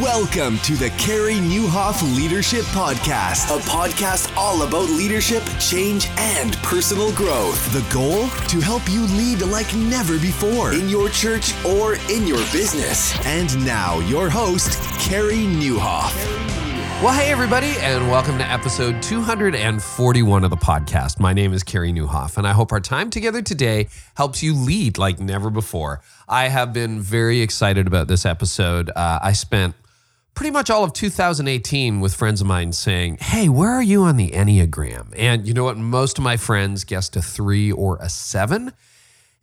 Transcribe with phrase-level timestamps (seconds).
[0.00, 7.12] Welcome to the Carey Nieuwhof Leadership Podcast, a podcast all about leadership, change, and personal
[7.12, 7.72] growth.
[7.72, 8.26] The goal?
[8.48, 13.14] To help you lead like never before in your church or in your business.
[13.24, 16.12] And now, your host, Carey Nieuwhof.
[17.00, 21.20] Well, hey, everybody, and welcome to episode 241 of the podcast.
[21.20, 24.98] My name is Carey Nieuwhof, and I hope our time together today helps you lead
[24.98, 26.00] like never before.
[26.28, 28.90] I have been very excited about this episode.
[28.90, 29.74] Uh, I spent
[30.34, 34.16] pretty much all of 2018 with friends of mine saying, Hey, where are you on
[34.16, 35.12] the Enneagram?
[35.16, 35.76] And you know what?
[35.76, 38.72] Most of my friends guessed a three or a seven.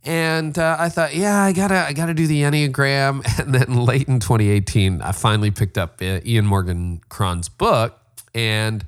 [0.04, 3.26] And uh, I thought, yeah, I gotta, I gotta do the Enneagram.
[3.40, 7.98] And then late in 2018, I finally picked up uh, Ian Morgan Cron's book,
[8.34, 8.86] and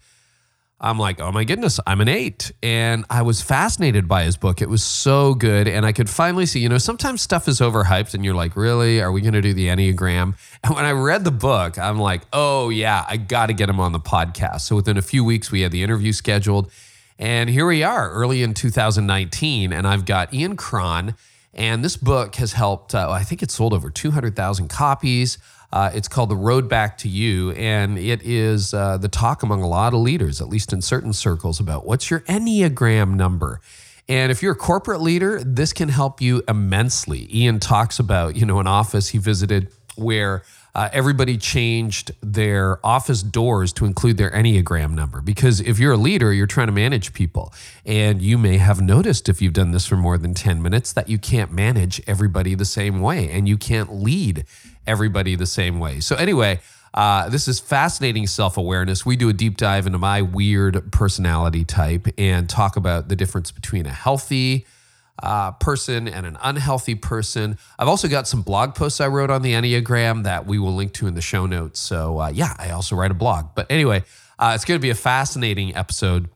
[0.84, 2.52] I'm like, oh my goodness, I'm an eight.
[2.62, 4.62] And I was fascinated by his book.
[4.62, 5.66] It was so good.
[5.66, 9.02] And I could finally see, you know, sometimes stuff is overhyped and you're like, really?
[9.02, 10.36] Are we going to do the Enneagram?
[10.62, 13.80] And when I read the book, I'm like, oh yeah, I got to get him
[13.80, 14.62] on the podcast.
[14.62, 16.70] So within a few weeks, we had the interview scheduled.
[17.18, 19.72] And here we are early in 2019.
[19.72, 21.16] And I've got Ian Cron.
[21.54, 25.38] And this book has helped, uh, I think it's sold over 200,000 copies.
[25.74, 29.64] Uh, it's called The Road Back to You, and it is uh, the talk among
[29.64, 33.60] a lot of leaders, at least in certain circles, about what's your Enneagram number.
[34.08, 37.28] And if you're a corporate leader, this can help you immensely.
[37.36, 40.44] Ian talks about, you know, an office he visited where
[40.76, 45.22] uh, everybody changed their office doors to include their Enneagram number.
[45.22, 47.54] Because if you're a leader, you're trying to manage people.
[47.86, 51.10] And you may have noticed if you've done this for more than 10 minutes that
[51.10, 54.46] you can't manage everybody the same way and you can't lead
[54.88, 56.00] everybody the same way.
[56.00, 56.60] So, anyway,
[56.94, 59.06] uh, this is fascinating self awareness.
[59.06, 63.52] We do a deep dive into my weird personality type and talk about the difference
[63.52, 64.66] between a healthy
[65.22, 67.58] uh, person and an unhealthy person.
[67.78, 70.94] I've also got some blog posts I wrote on the Enneagram that we will link
[70.94, 71.80] to in the show notes.
[71.80, 73.50] So, uh, yeah, I also write a blog.
[73.56, 74.04] But anyway,
[74.40, 76.30] uh, it's going to be a fascinating episode.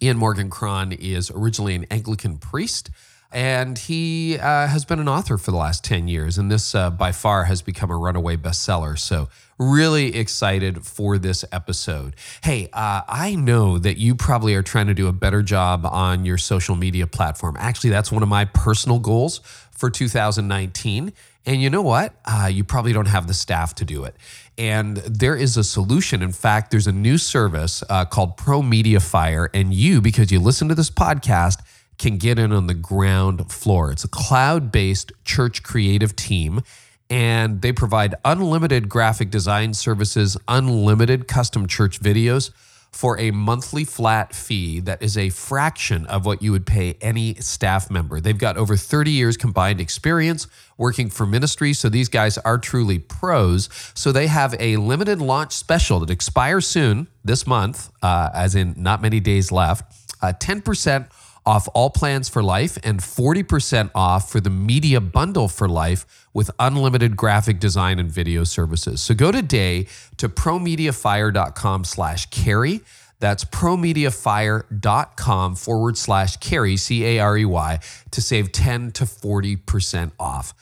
[0.00, 2.90] Ian Morgan Cron is originally an Anglican priest
[3.34, 6.88] and he uh, has been an author for the last 10 years and this uh,
[6.88, 9.28] by far has become a runaway bestseller so
[9.58, 12.16] really excited for this episode.
[12.42, 16.24] Hey uh, i know that you probably are trying to do a better job on
[16.24, 17.56] your social media platform.
[17.58, 21.12] Actually that's one of my personal goals for 2019
[21.46, 22.14] and you know what?
[22.24, 24.16] Uh, you probably don't have the staff to do it.
[24.56, 26.22] And there is a solution.
[26.22, 30.40] In fact, there's a new service uh, called Pro Media Fire, and you, because you
[30.40, 31.60] listen to this podcast,
[31.98, 33.92] can get in on the ground floor.
[33.92, 36.62] It's a cloud based church creative team,
[37.10, 42.50] and they provide unlimited graphic design services, unlimited custom church videos
[42.94, 47.34] for a monthly flat fee that is a fraction of what you would pay any
[47.34, 48.20] staff member.
[48.20, 50.46] They've got over 30 years combined experience
[50.78, 53.68] working for ministry, so these guys are truly pros.
[53.94, 58.74] So they have a limited launch special that expires soon this month, uh, as in
[58.76, 59.92] not many days left.
[60.22, 61.08] Uh, 10%
[61.46, 66.50] off all plans for life and 40% off for the media bundle for life with
[66.58, 69.00] unlimited graphic design and video services.
[69.00, 72.80] So go today to promediafire.com slash carey.
[73.20, 77.78] That's promediafire.com forward slash carey, C A R E Y,
[78.10, 80.52] to save 10 to 40% off.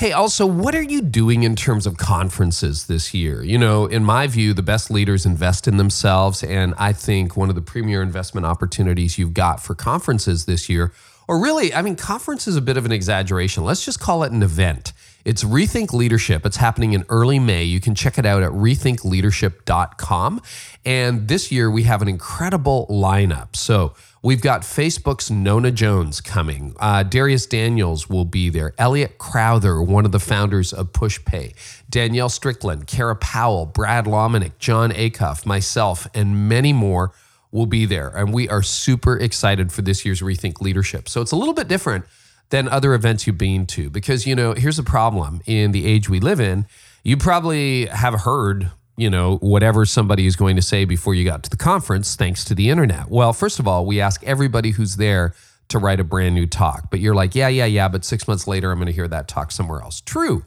[0.00, 3.42] Hey, also, what are you doing in terms of conferences this year?
[3.42, 6.44] You know, in my view, the best leaders invest in themselves.
[6.44, 10.92] And I think one of the premier investment opportunities you've got for conferences this year,
[11.26, 13.64] or really, I mean, conference is a bit of an exaggeration.
[13.64, 14.92] Let's just call it an event.
[15.24, 16.46] It's Rethink Leadership.
[16.46, 17.64] It's happening in early May.
[17.64, 20.42] You can check it out at rethinkleadership.com.
[20.84, 23.56] And this year, we have an incredible lineup.
[23.56, 23.94] So,
[24.28, 26.76] We've got Facebook's Nona Jones coming.
[26.78, 28.74] Uh, Dharius Daniels will be there.
[28.76, 31.54] Elliot Crowther, one of the founders of PushPay.
[31.88, 37.14] Danielle Strickland, Kara Powell, Brad Lomenick, Jon Acuff, myself, and many more
[37.52, 38.08] will be there.
[38.08, 41.08] And we are super excited for this year's Rethink Leadership.
[41.08, 42.04] So it's a little bit different
[42.50, 46.10] than other events you've been to because, you know, here's a problem in the age
[46.10, 46.66] we live in.
[47.02, 51.44] You probably have heard you know, whatever somebody is going to say before you got
[51.44, 53.08] to the conference, thanks to the internet.
[53.08, 55.34] Well, first of all, we ask everybody who's there
[55.68, 56.90] to write a brand new talk.
[56.90, 59.28] But you're like, yeah, yeah, yeah, but six months later, I'm going to hear that
[59.28, 60.00] talk somewhere else.
[60.00, 60.44] True.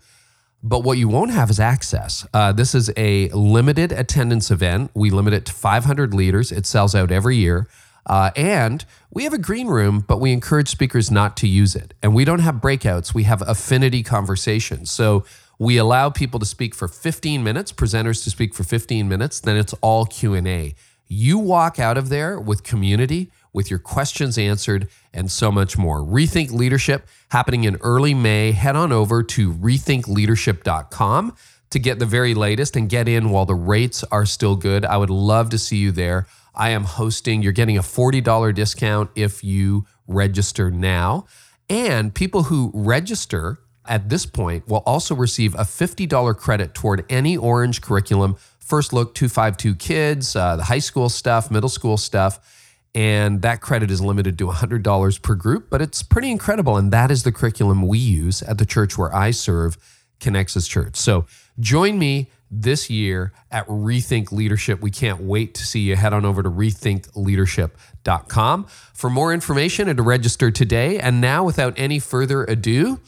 [0.61, 2.27] But what you won't have is access.
[2.33, 4.91] Uh, this is a limited attendance event.
[4.93, 6.51] We limit it to 500 leaders.
[6.51, 7.67] It sells out every year.
[8.05, 11.93] Uh, and we have a green room, but we encourage speakers not to use it.
[12.03, 14.91] And we don't have breakouts, we have affinity conversations.
[14.91, 15.23] So
[15.61, 19.55] we allow people to speak for 15 minutes, presenters to speak for 15 minutes, then
[19.55, 20.73] it's all Q&A.
[21.05, 25.99] You walk out of there with community, with your questions answered, and so much more.
[25.99, 28.53] Rethink Leadership happening in early May.
[28.53, 31.35] Head on over to rethinkleadership.com
[31.69, 34.83] to get the very latest and get in while the rates are still good.
[34.83, 36.25] I would love to see you there.
[36.55, 41.27] I am hosting, you're getting a $40 discount if you register now.
[41.69, 47.05] And people who register at this point we will also receive a $50 credit toward
[47.09, 48.35] any Orange curriculum.
[48.59, 52.57] First Look 252 Kids, uh, the high school stuff, middle school stuff.
[52.93, 56.75] And that credit is limited to $100 per group, but it's pretty incredible.
[56.75, 59.77] And that is the curriculum we use at the church where I serve,
[60.19, 60.97] Connexus Church.
[60.97, 61.25] So
[61.59, 64.81] join me this year at Rethink Leadership.
[64.81, 65.95] We can't wait to see you.
[65.95, 70.99] Head on over to rethinkleadership.com for more information and to register today.
[70.99, 72.99] And now, without any further ado,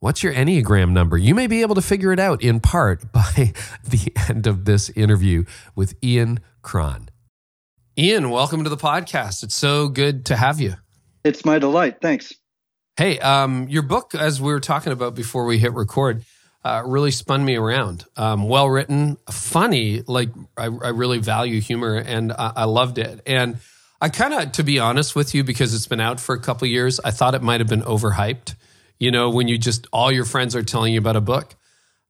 [0.00, 1.18] What's your Enneagram number?
[1.18, 3.52] You may be able to figure it out in part by
[3.82, 5.42] the end of this interview
[5.74, 7.08] with Ian Cron.
[7.98, 9.42] Ian, welcome to the podcast.
[9.42, 10.74] It's so good to have you.
[11.24, 11.96] It's my delight.
[12.00, 12.32] Thanks.
[12.96, 16.24] Hey, um, your book, as we were talking about before we hit record,
[16.64, 18.04] uh, really spun me around.
[18.16, 20.02] Um, well written, funny.
[20.06, 23.20] Like I, I, really value humor, and I, I loved it.
[23.26, 23.58] And
[24.00, 26.68] I kind of, to be honest with you, because it's been out for a couple
[26.68, 28.54] years, I thought it might have been overhyped.
[28.98, 31.54] You know, when you just all your friends are telling you about a book,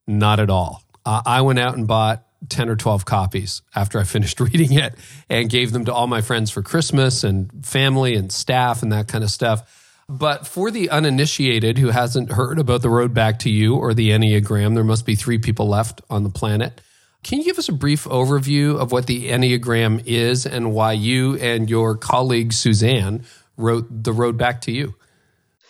[0.06, 0.82] not at all.
[1.04, 4.94] Uh, I went out and bought 10 or 12 copies after I finished reading it
[5.28, 9.08] and gave them to all my friends for Christmas and family and staff and that
[9.08, 9.84] kind of stuff.
[10.08, 14.10] But for the uninitiated who hasn't heard about the road back to you or the
[14.10, 16.80] Enneagram, there must be three people left on the planet.
[17.22, 21.36] Can you give us a brief overview of what the Enneagram is and why you
[21.36, 23.24] and your colleague Suzanne
[23.58, 24.94] wrote The Road Back to You?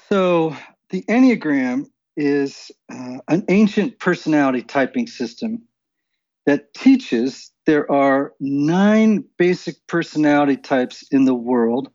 [0.08, 0.56] So,
[0.90, 1.86] the Enneagram
[2.16, 5.62] is uh, an ancient personality typing system
[6.46, 11.90] that teaches there are nine basic personality types in the world,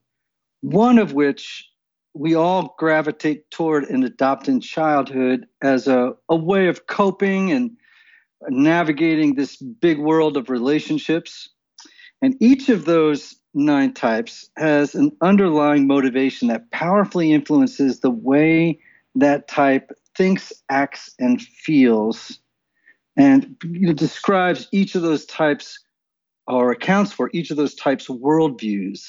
[0.61, 1.67] one of which
[2.13, 7.71] we all gravitate toward and adopt in childhood as a, a way of coping and
[8.49, 11.49] navigating this big world of relationships.
[12.21, 18.79] And each of those nine types has an underlying motivation that powerfully influences the way
[19.15, 22.39] that type thinks, acts, and feels
[23.15, 25.79] and you know, describes each of those types
[26.47, 29.01] or accounts for each of those types worldviews.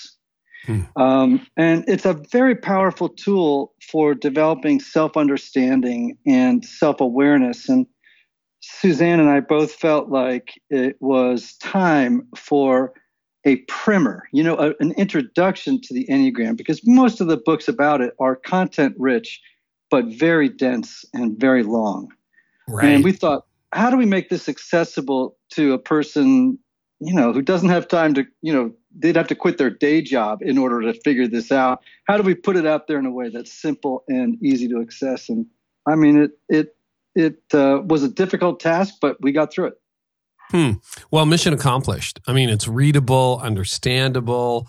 [0.66, 0.80] Hmm.
[0.96, 7.68] Um, and it's a very powerful tool for developing self understanding and self awareness.
[7.68, 7.86] And
[8.60, 12.94] Suzanne and I both felt like it was time for
[13.44, 17.68] a primer, you know, a, an introduction to the Enneagram, because most of the books
[17.68, 19.40] about it are content rich,
[19.90, 22.08] but very dense and very long.
[22.68, 22.86] Right.
[22.86, 26.58] And we thought how do we make this accessible to a person
[27.00, 30.00] you know who doesn't have time to you know they'd have to quit their day
[30.00, 33.06] job in order to figure this out how do we put it out there in
[33.06, 35.46] a way that's simple and easy to access and
[35.86, 36.76] i mean it it
[37.16, 39.74] it uh, was a difficult task but we got through it
[40.50, 40.72] hmm.
[41.10, 42.20] Well mission accomplished.
[42.26, 44.68] I mean it's readable understandable.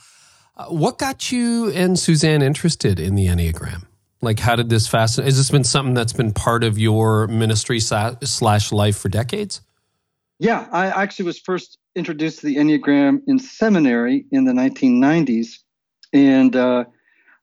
[0.57, 3.83] Uh, what got you and suzanne interested in the enneagram?
[4.21, 5.27] Like, how did this fascinate?
[5.27, 9.61] Has this been something that's been part of your ministry slash life for decades?
[10.39, 15.59] Yeah, I actually was first introduced to the Enneagram in seminary in the 1990s,
[16.11, 16.85] and uh,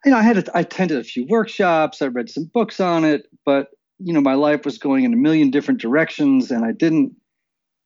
[0.05, 3.05] you know, I had a, I attended a few workshops, I read some books on
[3.05, 3.69] it, but
[3.99, 7.15] you know, my life was going in a million different directions, and I didn't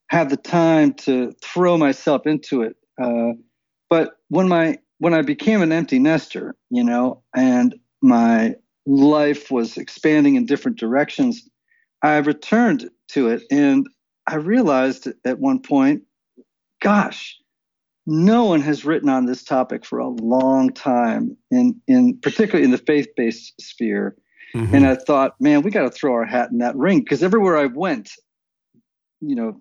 [0.09, 2.77] have the time to throw myself into it.
[3.03, 3.33] Uh,
[3.91, 8.55] but when my when I became an empty nester, you know, and my
[8.87, 11.49] life was expanding in different directions,
[12.03, 13.87] I returned to it and
[14.27, 16.03] I realized at one point,
[16.81, 17.37] gosh,
[18.07, 22.71] no one has written on this topic for a long time, in, in particularly in
[22.71, 24.17] the faith-based sphere.
[24.55, 24.75] Mm-hmm.
[24.75, 27.57] And I thought, man, we got to throw our hat in that ring because everywhere
[27.57, 28.13] I went,
[29.21, 29.61] you know,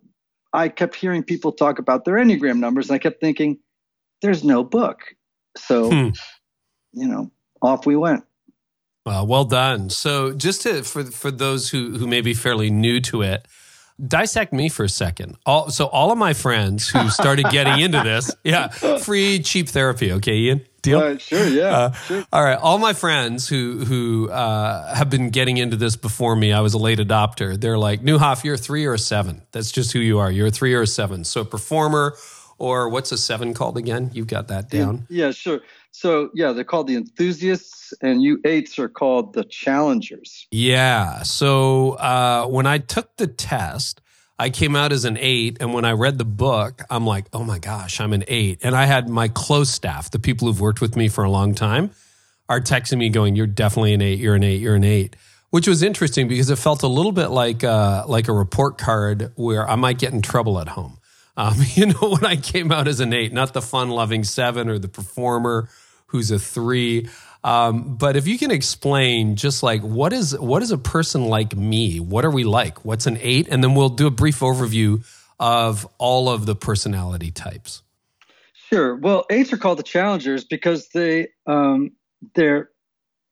[0.56, 3.60] I kept hearing people talk about their Enneagram numbers, and I kept thinking,
[4.22, 5.02] there's no book.
[5.58, 6.10] So, hmm.
[6.94, 7.32] you know,
[7.62, 8.24] off we went.
[9.06, 9.90] Well, well done.
[9.90, 13.48] So, just to for for those who who may be fairly new to it,
[14.06, 15.38] dissect me for a second.
[15.46, 20.12] All so all of my friends who started getting into this, yeah, free cheap therapy.
[20.14, 21.00] Okay, Ian, deal.
[21.00, 21.78] Uh, sure, yeah.
[21.78, 22.26] Uh, sure.
[22.32, 26.54] All right, all my friends who who uh, have been getting into this before me.
[26.54, 27.60] I was a late adopter.
[27.60, 29.42] They're like, Nieuwhof, you're a three or a seven.
[29.52, 30.32] That's just who you are.
[30.32, 31.24] You're a three or a seven.
[31.24, 32.16] So, performer,
[32.58, 34.12] or what's a seven called again?
[34.14, 35.08] You've got that down.
[35.10, 35.62] Yeah, yeah sure.
[35.92, 40.46] So yeah, they're called the enthusiasts, and you eights are called the challengers.
[40.52, 41.24] Yeah.
[41.24, 44.02] So uh, when I took the test,
[44.38, 47.44] I came out as an eight, and when I read the book, I'm like, oh
[47.44, 48.60] my gosh, I'm an eight.
[48.64, 51.56] And I had my close staff, the people who've worked with me for a long
[51.56, 51.92] time,
[52.50, 54.20] are texting me going, "You're definitely an eight.
[54.20, 54.62] You're an eight.
[54.62, 55.16] You're an eight.
[55.52, 59.32] which was interesting because it felt a little bit like uh, like a report card
[59.36, 60.98] where I might get in trouble at home.
[61.38, 64.68] Um, you know, when I came out as an eight, not the fun loving seven
[64.70, 65.70] or the performer
[66.08, 67.08] who's a three.
[67.46, 71.56] Um, but if you can explain just like what is what is a person like
[71.56, 72.00] me?
[72.00, 72.84] What are we like?
[72.84, 73.48] What's an eight?
[73.52, 75.06] And then we'll do a brief overview
[75.40, 77.84] of all of the personality types.
[78.70, 78.96] Sure.
[78.96, 81.92] Well, eights are called the challengers because they um,
[82.34, 82.72] they're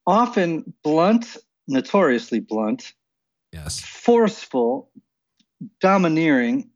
[0.05, 1.36] often blunt,
[1.67, 2.93] notoriously blunt,
[3.51, 4.91] yes, forceful,
[5.82, 6.70] domineering,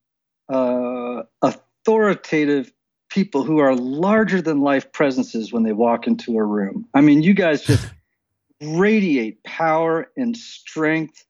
[0.50, 2.72] uh, authoritative
[3.18, 6.88] people who are larger than life presences when they walk into a room.
[6.94, 7.90] I mean, you guys just
[8.62, 11.26] radiate power and strength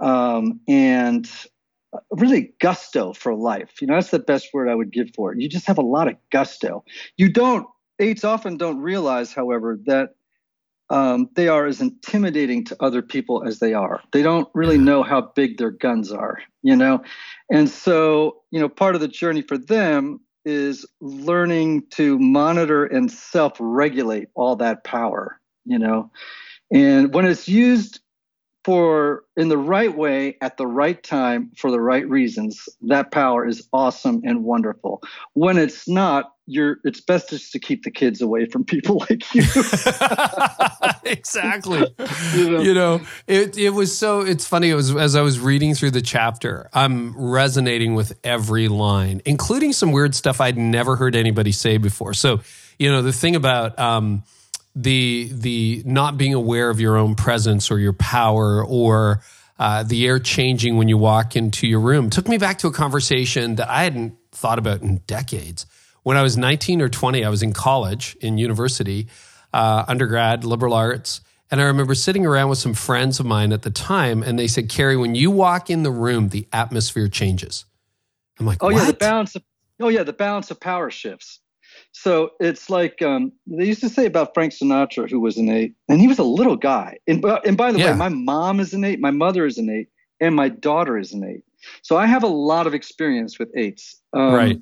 [0.00, 1.30] um, and
[2.12, 3.82] really gusto for life.
[3.82, 5.40] You know, that's the best word I would give for it.
[5.42, 6.82] You just have a lot of gusto.
[7.18, 7.66] You don't,
[7.98, 10.14] eights often don't realize, however, that
[10.88, 14.00] um, they are as intimidating to other people as they are.
[14.14, 17.02] They don't really know how big their guns are, you know?
[17.50, 23.10] And so, you know, part of the journey for them is learning to monitor and
[23.10, 26.10] self regulate all that power, you know?
[26.72, 28.00] And when it's used
[28.64, 33.46] for in the right way at the right time for the right reasons that power
[33.46, 35.02] is awesome and wonderful.
[35.34, 39.22] When it's not you're it's best just to keep the kids away from people like
[39.34, 39.42] you.
[41.04, 41.82] Exactly.
[42.34, 45.38] You know, you know it, it was so it's funny it was as i was
[45.38, 50.96] reading through the chapter i'm resonating with every line including some weird stuff i'd never
[50.96, 52.14] heard anybody say before.
[52.14, 52.40] So
[52.78, 54.22] you know the thing about um
[54.74, 59.22] the the not being aware of your own presence or your power or
[59.58, 62.72] uh, the air changing when you walk into your room took me back to a
[62.72, 65.66] conversation that I hadn't thought about in decades.
[66.02, 69.08] When I was 19 or 20, I was in college, in university,
[69.52, 71.20] uh, undergrad, liberal arts.
[71.50, 74.48] And I remember sitting around with some friends of mine at the time, and they
[74.48, 77.66] said, Carey, when you walk in the room, the atmosphere changes.
[78.40, 78.76] I'm like, oh, what?
[78.76, 79.42] yeah, the balance of,
[79.78, 81.40] oh, yeah, the balance of power shifts.
[81.92, 85.74] So it's like um, they used to say about Frank Sinatra, who was an eight,
[85.88, 86.98] and he was a little guy.
[87.06, 87.92] And, and by the yeah.
[87.92, 89.88] way, my mom is an eight, my mother is an eight,
[90.20, 91.44] and my daughter is an eight.
[91.82, 94.00] So I have a lot of experience with eights.
[94.14, 94.60] Um, right.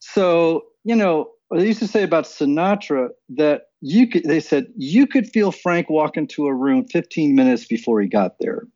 [0.00, 4.24] So you know, they used to say about Sinatra that you could.
[4.24, 8.38] They said you could feel Frank walk into a room 15 minutes before he got
[8.38, 8.66] there.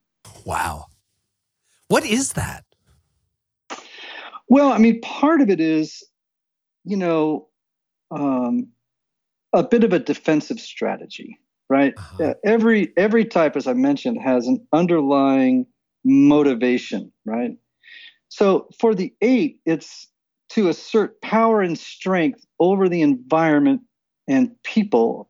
[0.44, 0.86] Wow.
[1.88, 2.64] What is that?
[4.48, 6.04] Well, I mean, part of it is,
[6.84, 7.46] you know,
[8.10, 8.68] um,
[9.52, 11.38] a bit of a defensive strategy,
[11.68, 11.94] right?
[11.96, 12.34] Uh-huh.
[12.44, 15.66] every every type, as I mentioned, has an underlying
[16.04, 17.52] motivation, right?
[18.28, 20.08] So for the eight, it's
[20.50, 23.82] to assert power and strength over the environment
[24.28, 25.28] and people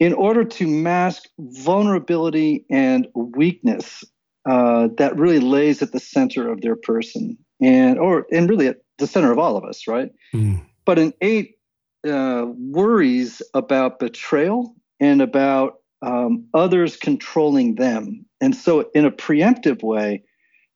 [0.00, 4.04] in order to mask vulnerability and weakness
[4.48, 8.78] uh, that really lays at the center of their person and or and really at
[8.98, 10.60] the center of all of us right mm.
[10.84, 11.57] but an eight
[12.06, 18.24] uh, worries about betrayal and about um, others controlling them.
[18.40, 20.22] And so, in a preemptive way,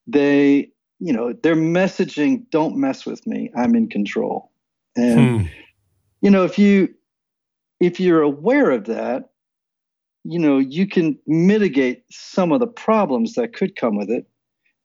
[0.07, 3.51] they, you know, they're messaging, "Don't mess with me.
[3.57, 4.51] I'm in control."
[4.97, 5.47] And hmm.
[6.21, 6.93] you know, if you
[7.81, 9.31] if you're aware of that,
[10.25, 14.27] you know, you can mitigate some of the problems that could come with it.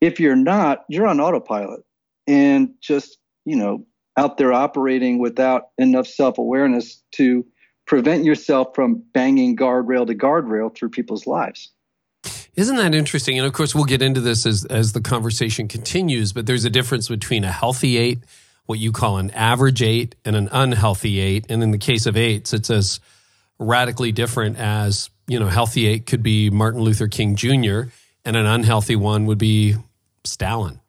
[0.00, 1.80] If you're not, you're on autopilot
[2.26, 3.84] and just, you know,
[4.18, 7.46] out there operating without enough self awareness to
[7.86, 11.70] prevent yourself from banging guardrail to guardrail through people's lives.
[12.54, 13.38] Isn't that interesting?
[13.38, 16.70] And of course, we'll get into this as, as the conversation continues, but there's a
[16.70, 18.18] difference between a healthy eight,
[18.66, 21.46] what you call an average eight, and an unhealthy eight.
[21.48, 22.98] And in the case of eights, it's as
[23.60, 27.82] radically different as, you know, healthy eight could be Martin Luther King Jr.,
[28.24, 29.76] and an unhealthy one would be
[30.24, 30.80] Stalin.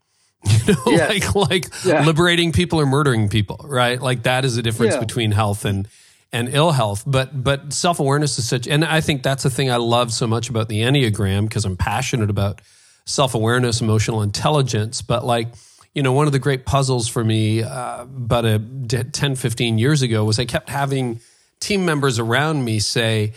[0.69, 1.08] You know, yeah.
[1.08, 2.05] like like yeah.
[2.05, 4.00] liberating people or murdering people, right?
[4.00, 5.00] Like that is the difference yeah.
[5.00, 5.88] between health and
[6.31, 7.03] and ill health.
[7.08, 10.27] But but self awareness is such, and I think that's the thing I love so
[10.27, 12.62] much about the Enneagram because I'm passionate about
[13.05, 15.01] self awareness, emotional intelligence.
[15.01, 15.48] But like
[15.93, 20.01] you know, one of the great puzzles for me uh, about a 10, 15 years
[20.01, 21.19] ago was I kept having
[21.60, 23.34] team members around me say,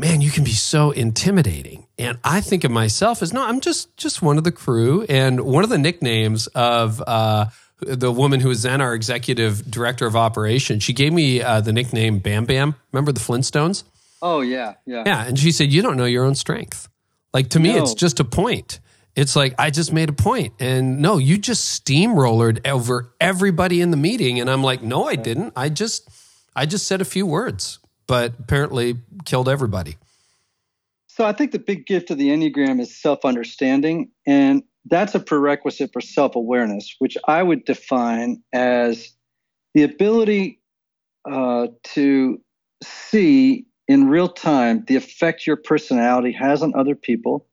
[0.00, 1.86] man, you can be so intimidating.
[1.98, 5.04] And I think of myself as no, I'm just just one of the crew.
[5.08, 7.46] And one of the nicknames of uh,
[7.80, 11.72] the woman who is then our executive director of operations, she gave me uh, the
[11.72, 12.74] nickname Bam Bam.
[12.92, 13.84] Remember the Flintstones?
[14.22, 15.04] Oh yeah, yeah.
[15.06, 16.88] Yeah, and she said, "You don't know your own strength."
[17.32, 17.82] Like to me, no.
[17.82, 18.80] it's just a point.
[19.16, 23.90] It's like I just made a point, and no, you just steamrollered over everybody in
[23.90, 25.52] the meeting, and I'm like, no, I didn't.
[25.56, 26.08] I just,
[26.54, 27.80] I just said a few words
[28.10, 29.96] but apparently killed everybody.
[31.06, 34.10] So I think the big gift of the Enneagram is self understanding.
[34.26, 39.12] And that's a prerequisite for self awareness, which I would define as
[39.74, 40.60] the ability
[41.30, 42.40] uh, to
[42.82, 47.46] see in real time the effect your personality has on other people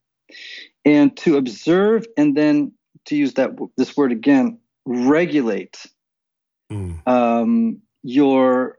[0.85, 2.71] and to observe and then
[3.05, 5.85] to use that this word again regulate
[6.71, 7.07] mm.
[7.07, 8.76] um, your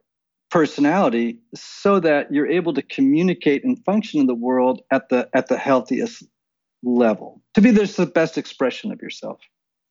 [0.50, 5.49] personality so that you're able to communicate and function in the world at the at
[5.49, 6.25] the healthiest
[6.83, 7.43] level.
[7.55, 9.40] To be this the best expression of yourself.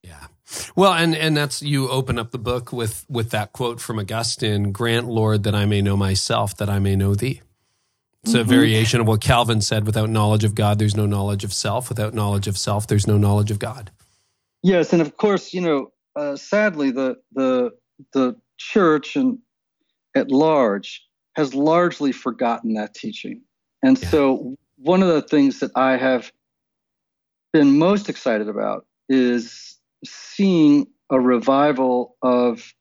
[0.02, 0.26] Yeah.
[0.74, 4.72] Well and and that's you open up the book with with that quote from augustine
[4.72, 7.42] grant lord that i may know myself that i may know thee.
[8.22, 8.40] It's mm-hmm.
[8.40, 11.88] a variation of what calvin said without knowledge of god there's no knowledge of self.
[11.88, 13.90] Without knowledge of self there's no knowledge of god.
[14.62, 17.72] Yes and of course you know uh, sadly the the
[18.12, 19.38] the church and
[20.18, 21.04] at large
[21.36, 23.40] has largely forgotten that teaching.
[23.82, 24.08] And yeah.
[24.08, 26.32] so, one of the things that I have
[27.52, 32.74] been most excited about is seeing a revival of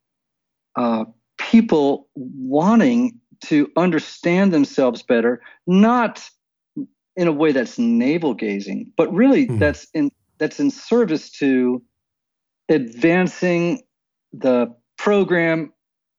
[0.75, 1.05] uh,
[1.37, 6.27] people wanting to understand themselves better, not
[7.15, 9.59] in a way that's navel gazing, but really mm.
[9.59, 11.81] that's in that's in service to
[12.69, 13.81] advancing
[14.33, 14.67] the
[14.97, 15.71] program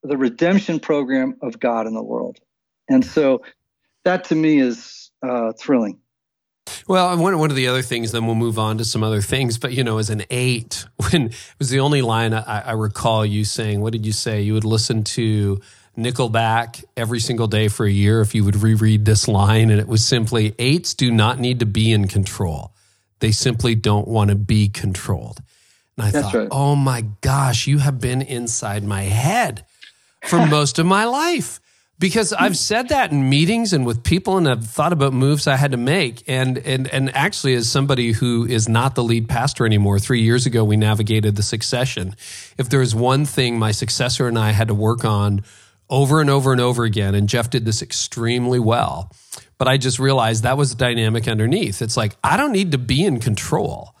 [0.03, 2.37] the redemption program of God in the world.
[2.89, 3.41] And so
[4.05, 5.99] that to me is uh, thrilling.
[6.87, 9.57] Well, one, one of the other things, then we'll move on to some other things.
[9.57, 13.25] But, you know, as an eight, when it was the only line I, I recall
[13.25, 14.41] you saying, what did you say?
[14.41, 15.59] You would listen to
[15.97, 19.69] Nickelback every single day for a year if you would reread this line.
[19.69, 22.73] And it was simply eights do not need to be in control,
[23.19, 25.41] they simply don't want to be controlled.
[25.97, 26.47] And I That's thought, right.
[26.51, 29.65] oh my gosh, you have been inside my head
[30.25, 31.59] for most of my life.
[31.97, 35.57] Because I've said that in meetings and with people and I've thought about moves I
[35.57, 36.23] had to make.
[36.27, 40.45] And and and actually as somebody who is not the lead pastor anymore 3 years
[40.45, 42.15] ago we navigated the succession.
[42.57, 45.43] If there is one thing my successor and I had to work on
[45.89, 49.11] over and over and over again and Jeff did this extremely well
[49.57, 51.81] but I just realized that was the dynamic underneath.
[51.81, 53.93] It's like I don't need to be in control.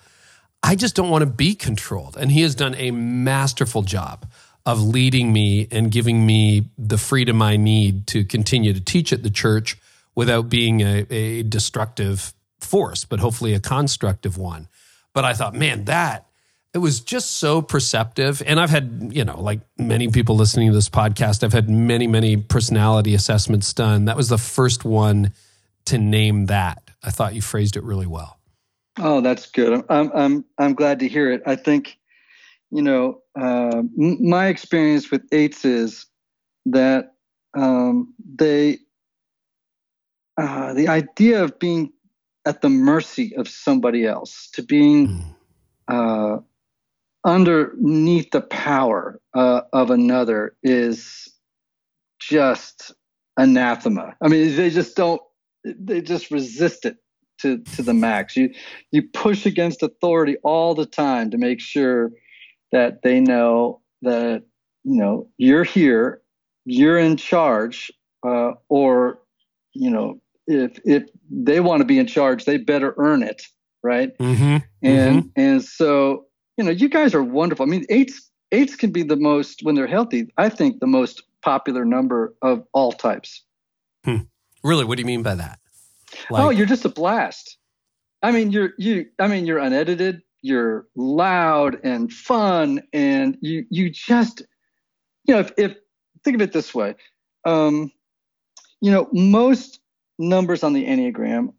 [0.63, 2.17] I just don't want to be controlled.
[2.17, 4.25] And he has done a masterful job
[4.71, 9.23] of leading me and giving me the freedom I need to continue to teach at
[9.23, 9.77] the church
[10.15, 14.67] without being a, a destructive force, but hopefully a constructive one.
[15.13, 16.27] But I thought, man, that
[16.73, 18.43] it was just so perceptive.
[18.45, 22.05] And I've had, you know, like many people listening to this podcast, I've had many,
[22.05, 24.05] many personality assessments done.
[24.05, 25.33] That was the first one
[25.85, 26.91] to name that.
[27.01, 28.37] I thought you phrased it really well.
[28.99, 29.83] Oh, that's good.
[29.89, 31.41] I'm I'm I'm glad to hear it.
[31.45, 31.97] I think
[32.71, 36.05] you know, uh, m- my experience with eights is
[36.65, 37.13] that
[37.57, 38.79] um, they,
[40.37, 41.91] uh, the idea of being
[42.45, 45.19] at the mercy of somebody else, to being hmm.
[45.87, 46.37] uh,
[47.25, 51.27] underneath the power uh, of another is
[52.19, 52.93] just
[53.37, 54.15] anathema.
[54.21, 55.21] I mean, they just don't,
[55.63, 56.97] they just resist it
[57.41, 58.35] to, to the max.
[58.35, 58.53] You,
[58.91, 62.11] you push against authority all the time to make sure
[62.71, 64.43] that they know that
[64.83, 66.21] you know you're here,
[66.65, 67.91] you're in charge,
[68.25, 69.19] uh, or
[69.73, 73.43] you know if if they want to be in charge, they better earn it,
[73.83, 74.17] right?
[74.17, 74.57] Mm-hmm.
[74.83, 75.27] And mm-hmm.
[75.35, 76.25] and so
[76.57, 77.65] you know you guys are wonderful.
[77.65, 80.27] I mean, eights eights can be the most when they're healthy.
[80.37, 83.43] I think the most popular number of all types.
[84.03, 84.23] Hmm.
[84.63, 85.59] Really, what do you mean by that?
[86.29, 87.57] Like, oh, you're just a blast.
[88.21, 89.05] I mean, you're you.
[89.19, 94.41] I mean, you're unedited you're loud and fun and you you just
[95.25, 95.75] you know if, if
[96.23, 96.95] think of it this way
[97.45, 97.91] um,
[98.81, 99.79] you know most
[100.17, 101.53] numbers on the enneagram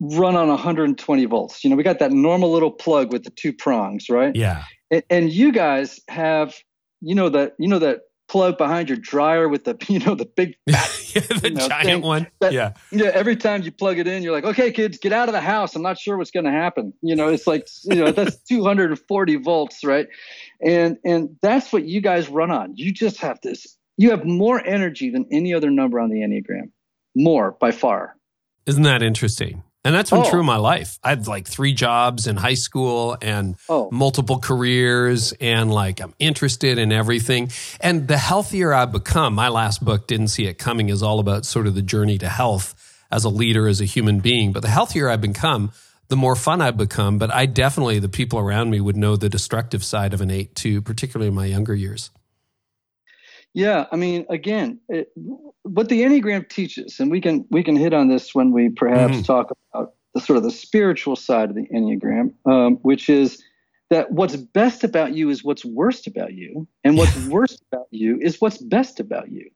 [0.00, 1.64] run on 120 volts.
[1.64, 4.34] You know we got that normal little plug with the two prongs right?
[4.34, 4.64] Yeah.
[4.90, 6.54] And, and you guys have
[7.00, 10.24] you know that you know that plug behind your dryer with the you know the
[10.24, 12.26] big fat, yeah, the you know, giant one.
[12.40, 13.10] That, yeah, yeah.
[13.14, 15.74] Every time you plug it in, you're like, okay, kids, get out of the house.
[15.74, 16.92] I'm not sure what's going to happen.
[17.02, 20.08] You know, it's like you know that's 240 volts, right?
[20.64, 22.76] And and that's what you guys run on.
[22.76, 23.76] You just have this.
[23.96, 26.70] You have more energy than any other number on the enneagram,
[27.14, 28.16] more by far.
[28.66, 29.62] Isn't that interesting?
[29.86, 30.28] And that's been oh.
[30.30, 30.48] true in oh.
[30.48, 30.98] my life.
[31.04, 33.88] I had like three jobs in high school and oh.
[33.92, 37.52] multiple careers, and like I'm interested in everything.
[37.80, 41.46] And the healthier I've become, my last book, Didn't See It Coming, is all about
[41.46, 42.74] sort of the journey to health
[43.12, 44.52] as a leader, as a human being.
[44.52, 45.70] But the healthier I've become,
[46.08, 47.18] the more fun I've become.
[47.18, 50.56] But I definitely, the people around me would know the destructive side of an eight
[50.56, 52.10] too, particularly in my younger years.
[53.54, 55.12] Yeah, I mean, again, it,
[55.66, 59.14] what the Enneagram teaches, and we can we can hit on this when we perhaps
[59.14, 59.22] mm-hmm.
[59.22, 63.42] talk about the sort of the spiritual side of the Enneagram, um, which is
[63.90, 68.18] that what's best about you is what's worst about you, and what's worst about you
[68.20, 69.50] is what's best about you.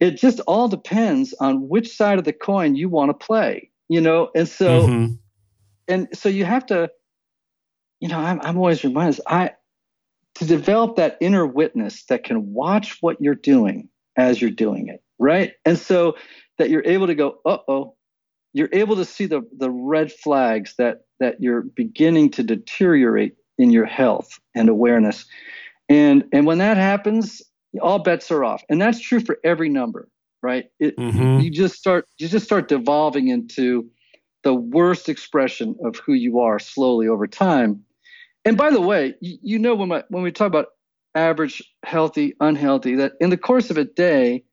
[0.00, 4.00] It just all depends on which side of the coin you want to play, you
[4.00, 4.30] know.
[4.34, 5.14] And so, mm-hmm.
[5.88, 6.90] and so you have to,
[8.00, 9.52] you know, I'm, I'm always reminded, I
[10.36, 15.02] to develop that inner witness that can watch what you're doing as you're doing it,
[15.18, 15.52] right?
[15.64, 16.16] And so
[16.58, 17.94] that you're able to go, uh oh,
[18.52, 23.70] you're able to see the the red flags that that you're beginning to deteriorate in
[23.70, 25.26] your health and awareness.
[25.88, 27.42] And and when that happens,
[27.80, 28.62] all bets are off.
[28.68, 30.08] And that's true for every number,
[30.42, 30.66] right?
[30.78, 31.40] It, mm-hmm.
[31.40, 33.90] You just start you just start devolving into
[34.44, 37.84] the worst expression of who you are slowly over time.
[38.44, 40.68] And by the way, you, you know when my, when we talk about
[41.14, 44.44] average, healthy, unhealthy, that in the course of a day,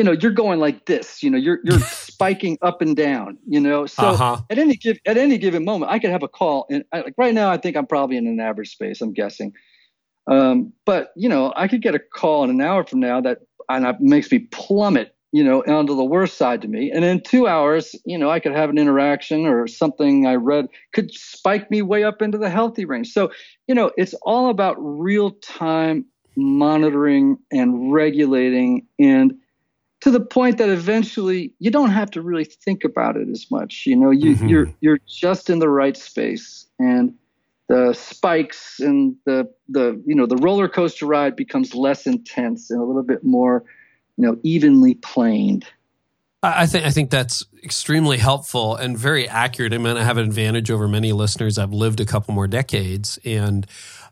[0.00, 1.22] you know, you're going like this.
[1.22, 3.36] You know, you're you're spiking up and down.
[3.46, 4.38] You know, so uh-huh.
[4.48, 7.14] at any give at any given moment, I could have a call, and I, like
[7.18, 9.02] right now, I think I'm probably in an average space.
[9.02, 9.52] I'm guessing,
[10.26, 13.40] um, but you know, I could get a call in an hour from now that
[13.68, 16.90] and it makes me plummet, you know, onto the worst side to me.
[16.90, 20.68] And in two hours, you know, I could have an interaction or something I read
[20.94, 23.12] could spike me way up into the healthy range.
[23.12, 23.30] So,
[23.68, 29.34] you know, it's all about real time monitoring and regulating and
[30.00, 33.84] to the point that eventually you don't have to really think about it as much.
[33.86, 34.48] You know, you, mm-hmm.
[34.48, 37.14] you're you're just in the right space, and
[37.68, 42.80] the spikes and the the you know the roller coaster ride becomes less intense and
[42.80, 43.64] a little bit more,
[44.16, 45.66] you know, evenly planed.
[46.42, 49.74] I think I think that's extremely helpful and very accurate.
[49.74, 51.58] I mean, I have an advantage over many listeners.
[51.58, 53.66] I've lived a couple more decades, and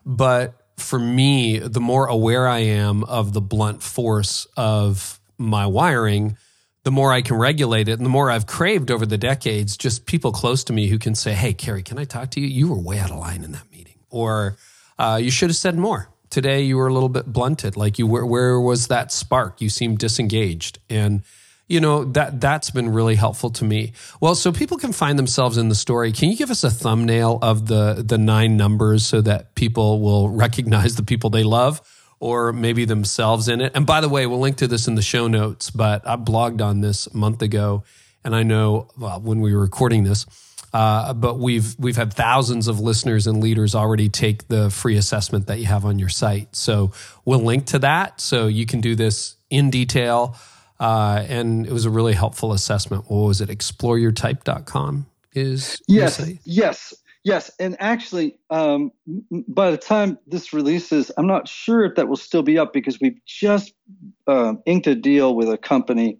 [0.05, 6.37] but for me, the more aware I am of the blunt force of my wiring,
[6.85, 10.07] the more I can regulate it and the more I've craved over the decades, just
[10.07, 12.47] people close to me who can say, Hey, Carey, can I talk to you?
[12.47, 13.99] You were way out of line in that meeting.
[14.11, 14.57] Or
[14.99, 16.09] uh, you should have said more.
[16.31, 17.77] Today you were a little bit blunted.
[17.77, 19.61] Like you were, where was that spark?
[19.61, 20.79] You seemed disengaged.
[20.91, 21.23] And
[21.69, 25.59] you know that that's been really helpful to me well so people can find themselves
[25.59, 29.21] in the story can you give us a thumbnail of the the nine numbers so
[29.21, 31.83] that people will recognize the people they love
[32.21, 33.73] or maybe themselves in it.
[33.75, 36.61] And by the way, we'll link to this in the show notes, but I blogged
[36.61, 37.85] on this a month ago.
[38.25, 40.27] And I know well, when we were recording this,
[40.75, 45.47] uh, but we've we've had thousands of listeners and leaders already take the free assessment
[45.47, 46.55] that you have on your site.
[46.55, 46.93] So
[47.25, 50.37] we'll link to that so you can do this in detail.
[50.79, 53.05] Uh, and it was a really helpful assessment.
[53.09, 53.49] What was it?
[53.49, 56.95] ExploreYourType.com is yes, yes.
[57.29, 58.91] Yes, and actually, um,
[59.49, 63.01] by the time this releases, I'm not sure if that will still be up because
[63.03, 63.75] we've just
[64.27, 66.19] uh, inked a deal with a company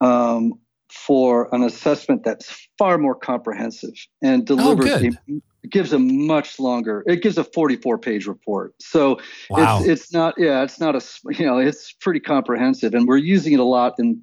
[0.00, 0.54] um,
[0.92, 6.60] for an assessment that's far more comprehensive and oh, delivers oh, a, gives a much
[6.60, 7.02] longer.
[7.08, 9.18] It gives a 44 page report, so
[9.50, 9.80] wow.
[9.80, 11.02] it's it's not yeah it's not a
[11.36, 14.22] you know it's pretty comprehensive, and we're using it a lot in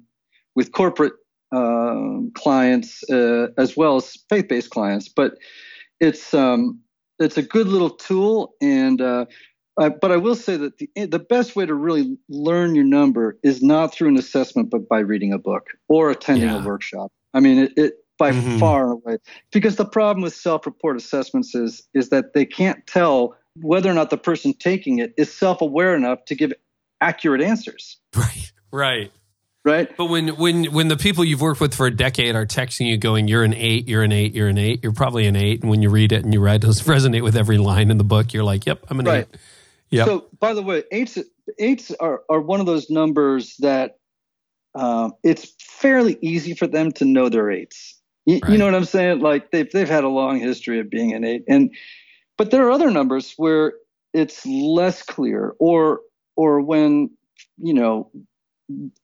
[0.54, 1.12] with corporate
[1.52, 5.34] uh, clients uh, as well as faith based clients, but
[6.00, 6.80] it's um,
[7.18, 9.26] it's a good little tool, and uh,
[9.76, 13.62] but I will say that the the best way to really learn your number is
[13.62, 16.62] not through an assessment, but by reading a book or attending yeah.
[16.62, 17.12] a workshop.
[17.34, 18.58] I mean, it, it by mm-hmm.
[18.58, 19.18] far away
[19.50, 24.10] because the problem with self-report assessments is is that they can't tell whether or not
[24.10, 26.52] the person taking it is self-aware enough to give
[27.00, 27.98] accurate answers.
[28.16, 28.52] Right.
[28.72, 29.12] Right
[29.64, 29.94] right?
[29.96, 32.96] But when when when the people you've worked with for a decade are texting you
[32.96, 35.62] going, "You're an eight, you're an eight, you're an eight, you're probably an eight.
[35.62, 38.04] And when you read it and you read, does resonate with every line in the
[38.04, 38.32] book.
[38.32, 39.28] You're like, "Yep, I'm an right.
[39.30, 39.40] eight.
[39.90, 40.04] Yeah.
[40.04, 41.18] So, by the way, eights
[41.58, 43.98] eights are are one of those numbers that
[44.74, 47.98] um, it's fairly easy for them to know they're eights.
[48.26, 48.52] You, right.
[48.52, 49.20] you know what I'm saying?
[49.20, 51.74] Like they've they've had a long history of being an eight, and
[52.38, 53.74] but there are other numbers where
[54.12, 56.00] it's less clear, or
[56.36, 57.10] or when
[57.58, 58.10] you know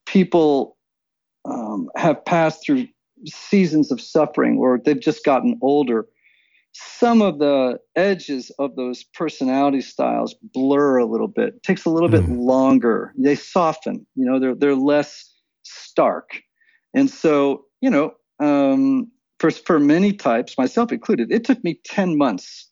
[0.07, 0.77] people
[1.45, 2.87] um, have passed through
[3.27, 6.07] seasons of suffering or they've just gotten older,
[6.73, 11.55] some of the edges of those personality styles blur a little bit.
[11.55, 12.13] It takes a little mm.
[12.13, 12.39] bit hmm.
[12.39, 13.13] longer.
[13.17, 14.07] They soften.
[14.15, 16.43] You know, they're they're less stark.
[16.95, 22.19] And so, you know, um, for for many types, myself included, it took me ten
[22.19, 22.71] months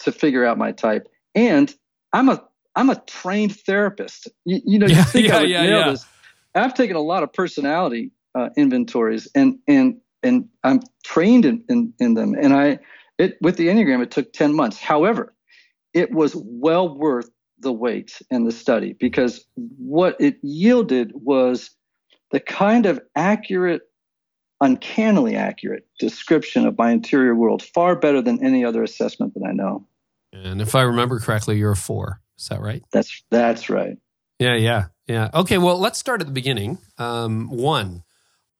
[0.00, 1.08] to figure out my type.
[1.34, 1.74] And
[2.12, 2.44] I'm a
[2.76, 4.28] I'm a trained therapist.
[4.44, 5.90] You, you know, you yeah, think yeah, I would yeah, nail yeah.
[5.90, 6.06] this.
[6.54, 11.92] I've taken a lot of personality uh, inventories and and and I'm trained in, in,
[11.98, 12.34] in them.
[12.40, 12.78] And I
[13.18, 14.78] it with the Enneagram it took 10 months.
[14.78, 15.34] However,
[15.94, 21.70] it was well worth the wait and the study because what it yielded was
[22.30, 23.82] the kind of accurate,
[24.60, 29.52] uncannily accurate description of my interior world, far better than any other assessment that I
[29.52, 29.86] know.
[30.32, 32.20] And if I remember correctly, you're a four.
[32.38, 32.82] Is that right?
[32.90, 33.98] That's that's right.
[34.38, 35.30] Yeah, yeah, yeah.
[35.34, 36.78] Okay, well, let's start at the beginning.
[36.98, 38.02] Um, one.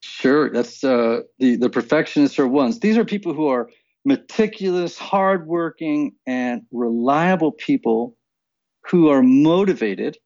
[0.01, 2.81] Sure, that's uh, the the perfectionists are ones.
[2.81, 3.71] These are people who are
[4.05, 8.17] meticulous, hardworking, and reliable people
[8.85, 10.19] who are motivated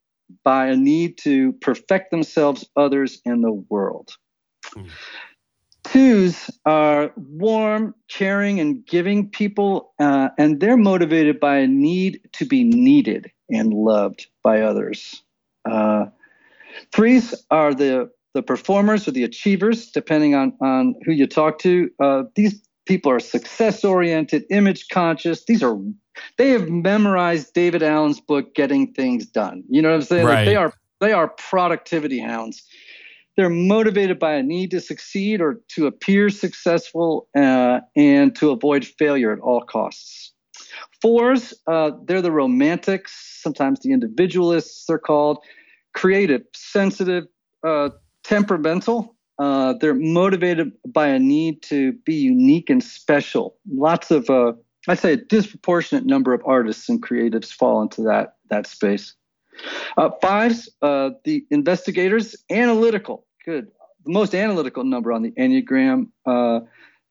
[0.43, 4.17] by a need to perfect themselves, others, and the world.
[4.75, 4.89] Mm.
[5.85, 12.45] Twos are warm, caring, and giving people, uh, and they're motivated by a need to
[12.45, 15.23] be needed and loved by others.
[15.65, 16.07] Uh,
[16.93, 21.91] threes are the the performers or the achievers, depending on on who you talk to.
[22.01, 25.45] Uh, these people are success oriented, image conscious.
[25.45, 25.79] These are
[26.39, 29.65] they have memorized David Allen's book, Getting Things Done.
[29.69, 30.27] You know what I'm saying?
[30.27, 30.35] Right.
[30.35, 32.63] Like they are they are productivity hounds.
[33.37, 38.85] They're motivated by a need to succeed or to appear successful uh, and to avoid
[38.85, 40.33] failure at all costs.
[41.03, 45.39] Fours, uh, they're the romantics, sometimes the individualists, they're called.
[45.97, 47.25] Creative, sensitive,
[47.67, 47.89] uh,
[48.23, 49.17] temperamental.
[49.39, 53.57] Uh, they're motivated by a need to be unique and special.
[53.71, 54.53] Lots of uh,
[54.89, 59.15] I'd say a disproportionate number of artists and creatives fall into that that space.
[59.97, 63.27] Uh, fives, uh, the investigators, analytical.
[63.45, 63.69] Good,
[64.05, 66.09] the most analytical number on the enneagram.
[66.25, 66.61] Uh,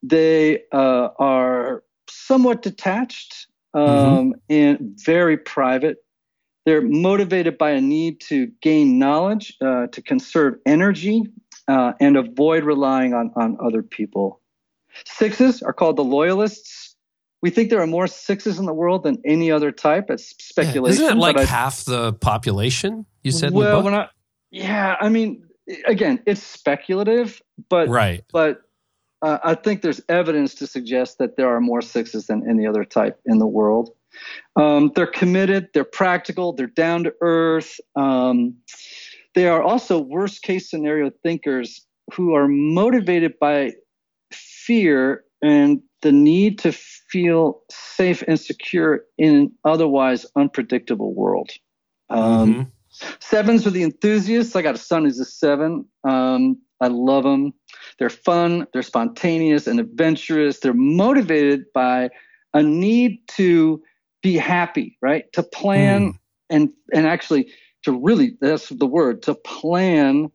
[0.03, 4.31] they uh, are somewhat detached um, mm-hmm.
[4.49, 5.97] and very private.
[6.65, 11.23] They're motivated by a need to gain knowledge, uh, to conserve energy,
[11.67, 14.41] uh, and avoid relying on on other people.
[15.05, 16.95] Sixes are called the loyalists
[17.45, 20.09] we think there are more sixes in the world than any other type.
[20.09, 20.99] It's speculation.
[20.99, 23.05] Yeah, isn't it like half the population?
[23.21, 23.53] You said.
[23.53, 24.09] Well, when I,
[24.49, 25.43] yeah, I mean,
[25.85, 28.63] again, it's speculative, but right, but
[29.21, 32.83] uh, I think there's evidence to suggest that there are more sixes than any other
[32.83, 33.91] type in the world.
[34.55, 35.69] Um, they're committed.
[35.73, 36.53] They're practical.
[36.53, 37.79] They're down to earth.
[37.95, 38.55] Um,
[39.33, 43.73] they are also worst case scenario thinkers who are motivated by
[44.31, 51.49] fear and the need to feel safe and secure in an otherwise unpredictable world.
[52.09, 53.09] Um, mm-hmm.
[53.19, 54.55] Sevens are the enthusiasts.
[54.55, 55.85] I got a son who's a seven.
[56.07, 57.53] Um, I love them.
[57.99, 60.59] They're fun, they're spontaneous and adventurous.
[60.59, 62.09] They're motivated by
[62.53, 63.81] a need to
[64.25, 65.31] be happy, right?
[65.33, 66.19] To plan mm.
[66.49, 67.51] and and actually
[67.83, 70.31] to really that's the word to plan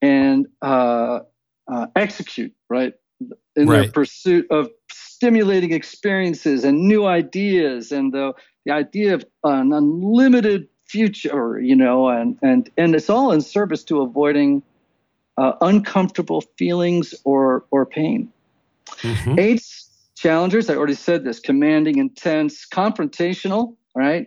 [0.00, 1.20] and uh,
[1.70, 2.94] uh, execute, right?
[3.54, 3.82] In right.
[3.82, 8.32] their pursuit of stimulating experiences and new ideas and the,
[8.64, 13.84] the idea of an unlimited future, you know, and, and, and it's all in service
[13.84, 14.62] to avoiding
[15.36, 18.32] uh, uncomfortable feelings or, or pain.
[19.02, 19.38] Mm-hmm.
[20.24, 24.26] Challengers, I already said this, commanding, intense, confrontational, right?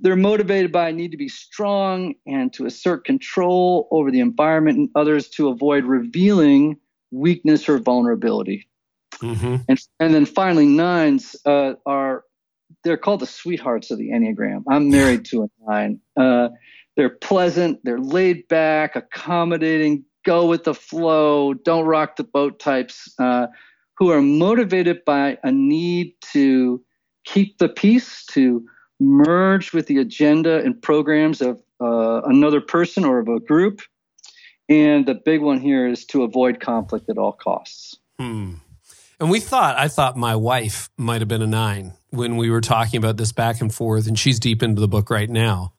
[0.00, 4.78] They're motivated by a need to be strong and to assert control over the environment
[4.78, 6.76] and others to avoid revealing
[7.10, 8.68] weakness or vulnerability.
[9.14, 9.56] Mm-hmm.
[9.68, 12.22] And and then finally nines uh, are
[12.84, 14.62] they're called the sweethearts of the enneagram.
[14.70, 16.00] I'm married to a nine.
[16.16, 16.50] Uh,
[16.96, 23.12] they're pleasant, they're laid back, accommodating, go with the flow, don't rock the boat types,
[23.18, 23.48] uh,
[23.98, 26.82] who are motivated by a need to
[27.24, 28.64] keep the peace, to
[29.00, 33.82] merge with the agenda and programs of uh, another person or of a group.
[34.68, 37.96] And the big one here is to avoid conflict at all costs.
[38.18, 38.54] Hmm.
[39.20, 42.60] And we thought, I thought my wife might have been a nine when we were
[42.60, 45.72] talking about this back and forth, and she's deep into the book right now.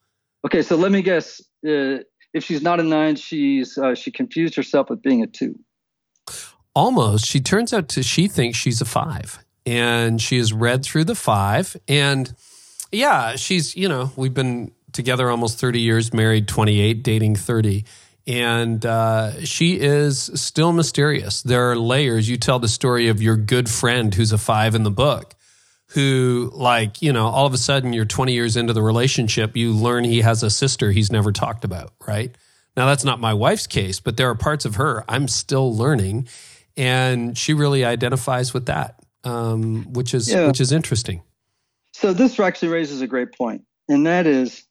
[0.44, 1.40] Okay, so let me guess.
[1.66, 1.98] Uh,
[2.32, 5.58] if she's not a nine, she's uh, she confused herself with being a two.
[6.74, 7.26] Almost.
[7.26, 11.14] She turns out to she thinks she's a five, and she has read through the
[11.14, 12.32] five, and
[12.92, 17.84] yeah, she's you know we've been together almost thirty years, married twenty eight, dating thirty
[18.26, 21.42] and uh, she is still mysterious.
[21.42, 22.28] There are layers.
[22.28, 25.34] You tell the story of your good friend who's a five in the book,
[25.88, 29.72] who, like, you know, all of a sudden you're 20 years into the relationship, you
[29.72, 32.32] learn he has a sister he's never talked about, right?
[32.76, 36.28] Now, that's not my wife's case, but there are parts of her I'm still learning.
[36.80, 40.46] And she really identifies with that, um, which is yeah.
[40.46, 41.22] which is interesting.
[41.92, 44.64] So this actually raises a great point, and that is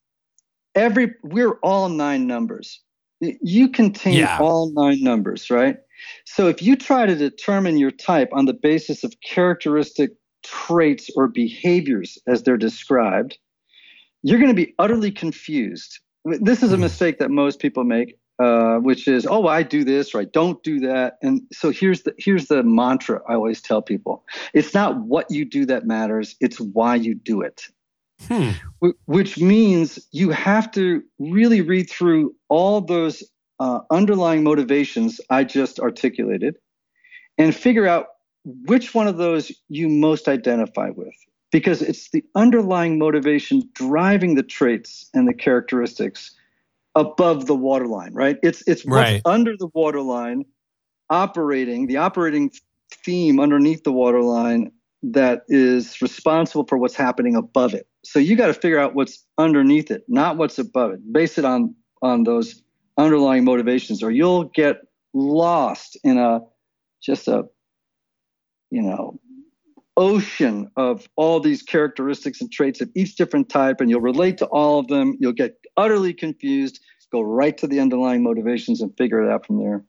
[0.75, 2.81] every we're all nine numbers
[3.19, 4.37] you contain yeah.
[4.39, 5.77] all nine numbers, right?
[6.25, 10.11] So if you try to determine your type on the basis of characteristic
[10.43, 13.37] traits or behaviors as they're described,
[14.23, 15.99] you're going to be utterly confused.
[16.23, 16.83] This is a hmm.
[16.83, 18.17] mistake that most people make.
[18.39, 21.17] Uh, which is, oh, I do this or I don't do that.
[21.21, 24.23] And so here's the here's the mantra I always tell people:
[24.53, 27.63] it's not what you do that matters; it's why you do it.
[28.27, 28.51] Hmm.
[29.05, 33.23] Which means you have to really read through all those
[33.59, 36.57] uh, underlying motivations I just articulated
[37.37, 38.07] and figure out
[38.45, 41.15] which one of those you most identify with
[41.51, 46.35] because it's the underlying motivation driving the traits and the characteristics
[46.95, 48.37] above the waterline, right?
[48.43, 49.21] It's it's right.
[49.25, 50.45] under the waterline
[51.09, 52.51] operating, the operating
[53.05, 54.71] theme underneath the waterline
[55.01, 57.87] that is responsible for what's happening above it.
[58.03, 61.13] So you got to figure out what's underneath it, not what's above it.
[61.13, 62.61] Base it on on those
[62.97, 64.81] underlying motivations or you'll get
[65.13, 66.41] lost in a
[67.01, 67.43] just a
[68.71, 69.19] you know
[69.99, 74.45] ocean of all these characteristics and traits of each different type, and you'll relate to
[74.45, 75.17] all of them.
[75.19, 76.79] You'll get utterly confused,
[77.11, 79.83] go right to the underlying motivations and figure it out from there.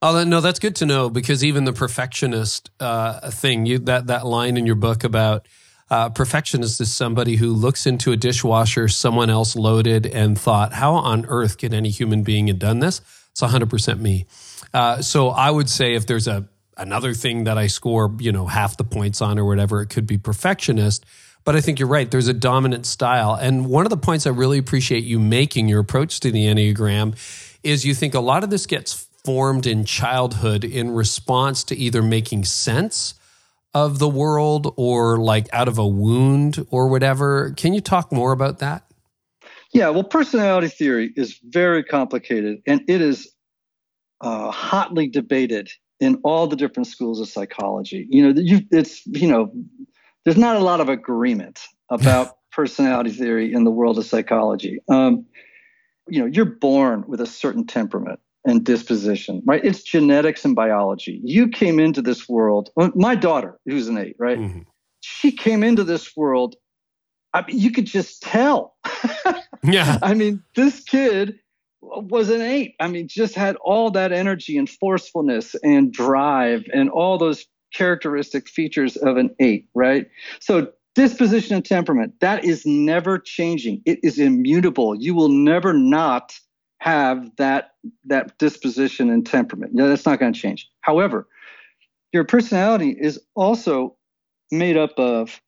[0.00, 4.24] Oh no, that's good to know because even the perfectionist uh, thing, you that that
[4.24, 5.48] line in your book about
[5.90, 10.94] uh, perfectionist is somebody who looks into a dishwasher someone else loaded and thought, "How
[10.94, 13.00] on earth could any human being have done this?"
[13.32, 14.26] It's 100 percent me.
[14.72, 18.46] Uh, so I would say if there's a another thing that I score, you know,
[18.46, 19.82] half the points on or whatever.
[19.82, 21.04] It could be perfectionist.
[21.44, 22.10] But I think you're right.
[22.10, 23.34] There's a dominant style.
[23.34, 27.16] And one of the points I really appreciate you making your approach to the Enneagram
[27.62, 32.02] is you think a lot of this gets formed in childhood in response to either
[32.02, 33.14] making sense
[33.74, 37.52] of the world or like out of a wound or whatever.
[37.56, 38.84] Can you talk more about that?
[39.72, 43.30] Yeah, well, personality theory is very complicated and it is
[44.20, 45.68] uh, hotly debated
[46.00, 48.06] in all the different schools of psychology.
[48.08, 49.52] You know, you, it's you know,
[50.24, 54.80] there's not a lot of agreement about personality theory in the world of psychology.
[54.88, 55.26] Um,
[56.08, 59.62] you know, you're born with a certain temperament and disposition, right?
[59.64, 61.20] It's genetics and biology.
[61.22, 62.70] You came into this world.
[62.76, 64.38] My daughter, who's an eight, right?
[64.38, 64.60] Mm-hmm.
[65.00, 66.56] She came into this world.
[67.34, 68.76] I mean, you could just tell.
[69.62, 69.98] yeah.
[70.02, 71.38] I mean, this kid
[71.80, 72.74] was an eight.
[72.80, 78.48] I mean, just had all that energy and forcefulness and drive and all those characteristic
[78.48, 80.08] features of an eight, right?
[80.40, 83.82] So disposition and temperament, that is never changing.
[83.84, 84.94] It is immutable.
[84.94, 86.34] You will never not
[86.80, 87.72] have that
[88.04, 89.72] that disposition and temperament.
[89.74, 90.68] That's not going to change.
[90.80, 91.26] However,
[92.12, 93.96] your personality is also
[94.50, 95.40] made up of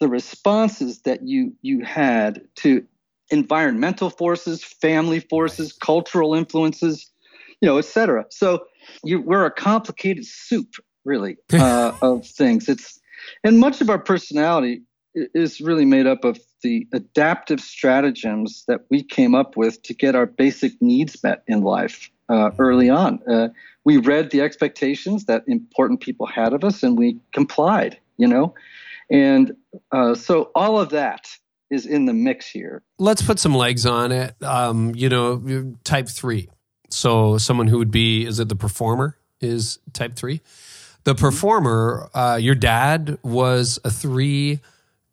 [0.00, 2.84] the responses that you you had to
[3.32, 7.10] environmental forces, family forces, cultural influences,
[7.60, 8.26] you know, et cetera.
[8.30, 8.66] So
[9.02, 12.68] you, we're a complicated soup, really, uh, of things.
[12.68, 13.00] It's
[13.42, 14.82] and much of our personality
[15.14, 20.14] is really made up of the adaptive stratagems that we came up with to get
[20.14, 23.20] our basic needs met in life uh, early on.
[23.28, 23.48] Uh,
[23.84, 27.98] we read the expectations that important people had of us, and we complied.
[28.18, 28.54] You know,
[29.10, 29.52] and
[29.90, 31.28] uh, so all of that
[31.72, 32.82] is in the mix here.
[32.98, 34.34] Let's put some legs on it.
[34.42, 36.48] Um, you know, type three.
[36.90, 40.42] So someone who would be is it the performer is type three.
[41.04, 41.24] The mm-hmm.
[41.24, 44.60] performer, uh, your dad was a three,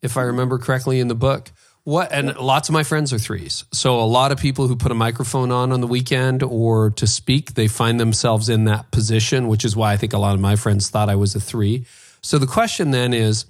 [0.02, 1.50] if I remember correctly in the book.
[1.84, 3.64] What and lots of my friends are threes.
[3.72, 7.06] So a lot of people who put a microphone on on the weekend or to
[7.06, 10.40] speak, they find themselves in that position, which is why I think a lot of
[10.40, 11.86] my friends thought I was a three.
[12.20, 13.46] So the question then is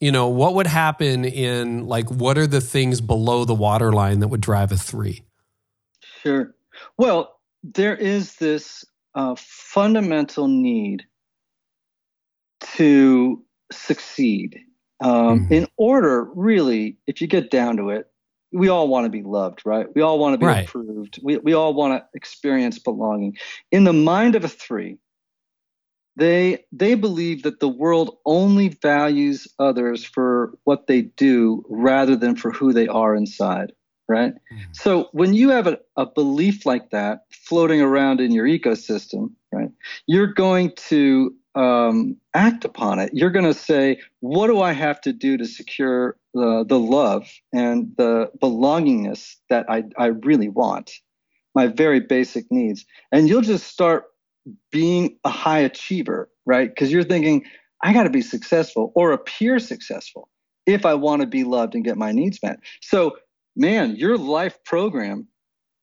[0.00, 4.28] you know, what would happen in like what are the things below the waterline that
[4.28, 5.22] would drive a three?
[6.22, 6.54] Sure.
[6.96, 8.84] Well, there is this
[9.14, 11.04] uh, fundamental need
[12.76, 14.60] to succeed.
[15.00, 15.52] Um, mm-hmm.
[15.52, 18.06] In order, really, if you get down to it,
[18.52, 19.86] we all want to be loved, right?
[19.94, 20.66] We all want to be right.
[20.66, 21.20] approved.
[21.22, 23.36] We, we all want to experience belonging.
[23.70, 24.98] In the mind of a three,
[26.16, 32.36] they they believe that the world only values others for what they do rather than
[32.36, 33.72] for who they are inside
[34.08, 34.34] right?
[34.34, 34.72] Mm-hmm.
[34.72, 39.70] so when you have a, a belief like that floating around in your ecosystem right
[40.06, 43.10] you're going to um, act upon it.
[43.12, 47.28] You're going to say what do i have to do to secure the, the love
[47.52, 50.92] and the belongingness that I, I really want?
[51.54, 52.84] My very basic needs.
[53.10, 54.04] And you'll just start
[54.70, 56.68] being a high achiever, right?
[56.68, 57.44] Because you're thinking,
[57.82, 60.28] I got to be successful or appear successful
[60.66, 62.58] if I want to be loved and get my needs met.
[62.82, 63.16] So,
[63.56, 65.26] man, your life program,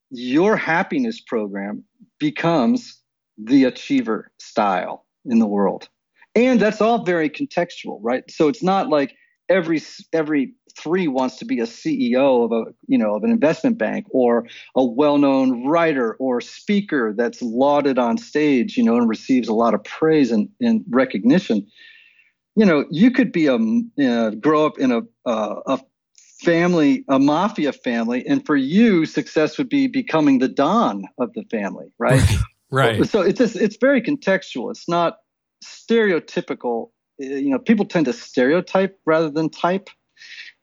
[0.10, 1.84] your happiness program
[2.20, 3.02] becomes
[3.38, 5.90] the achiever style in the world.
[6.36, 8.24] And that's all very contextual, right?
[8.30, 9.16] So it's not like
[9.50, 9.82] every
[10.14, 14.06] every three wants to be a CEO of a you know of an investment bank
[14.10, 19.54] or a well-known writer or speaker that's lauded on stage, you know, and receives a
[19.54, 21.68] lot of praise and, and recognition.
[22.56, 25.80] You know, you could be a uh, grow up in a uh, a
[26.42, 31.44] family, a mafia family, and for you, success would be becoming the don of the
[31.50, 32.22] family, right?
[32.72, 33.06] right.
[33.06, 34.72] So it's just it's very contextual.
[34.72, 35.18] It's not
[35.64, 36.92] stereotypical.
[37.20, 39.90] You know, people tend to stereotype rather than type,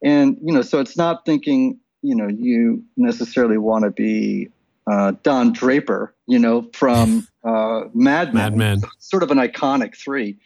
[0.04, 4.50] and you know, so it's not thinking you know you necessarily want to be
[4.86, 9.96] uh, Don Draper, you know, from uh, Mad Men, Mad Men, sort of an iconic
[9.96, 10.38] three.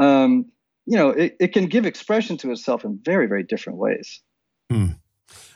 [0.00, 0.46] Um,
[0.86, 4.20] you know, it, it can give expression to itself in very, very different ways.
[4.70, 4.86] Hmm.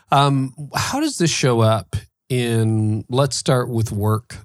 [0.09, 1.97] Um, how does this show up
[2.29, 4.37] in, let's start with work.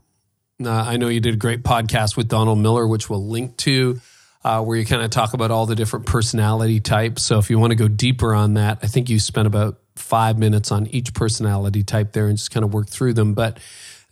[0.63, 4.01] Uh, I know you did a great podcast with Donald Miller, which we'll link to,
[4.45, 7.23] uh, where you kind of talk about all the different personality types.
[7.23, 10.39] So if you want to go deeper on that, I think you spent about five
[10.39, 13.35] minutes on each personality type there and just kind of work through them.
[13.35, 13.59] But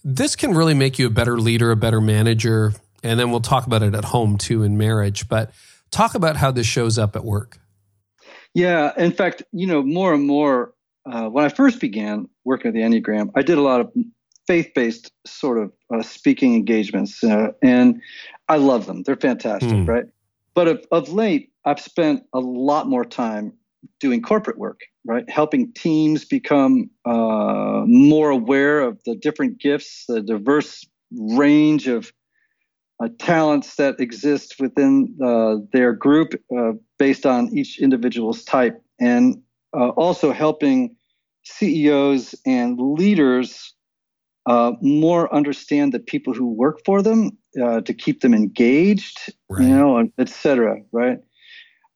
[0.05, 2.72] this can really make you a better leader, a better manager.
[3.03, 5.28] And then we'll talk about it at home too in marriage.
[5.28, 5.51] But
[5.91, 7.59] talk about how this shows up at work.
[8.55, 10.74] Yeah, in fact, you know, more and more
[11.11, 13.93] uh, when I first began working with the Enneagram, I did a lot of
[14.47, 18.01] faith-based sort of uh, speaking engagements, uh, and
[18.49, 19.03] I love them.
[19.05, 19.89] They're fantastic, mm.
[19.89, 20.05] right?
[20.61, 23.54] But of, of late, I've spent a lot more time
[23.98, 25.24] doing corporate work, right?
[25.30, 32.12] Helping teams become uh, more aware of the different gifts, the diverse range of
[33.02, 39.42] uh, talents that exist within uh, their group uh, based on each individual's type, and
[39.74, 40.94] uh, also helping
[41.44, 43.74] CEOs and leaders
[44.44, 47.30] uh, more understand the people who work for them
[47.62, 49.62] uh, to keep them engaged, right.
[49.62, 51.18] you know, et cetera, right?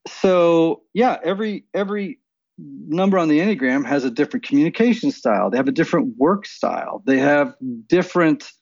[0.06, 2.18] So yeah, every every
[2.58, 5.50] number on the enneagram has a different communication style.
[5.50, 7.02] They have a different work style.
[7.06, 7.54] They have
[7.88, 8.52] different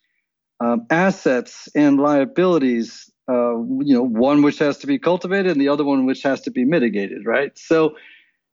[0.61, 3.11] um, assets and liabilities.
[3.29, 6.41] Uh, you know, one which has to be cultivated and the other one which has
[6.41, 7.57] to be mitigated, right?
[7.57, 7.95] So,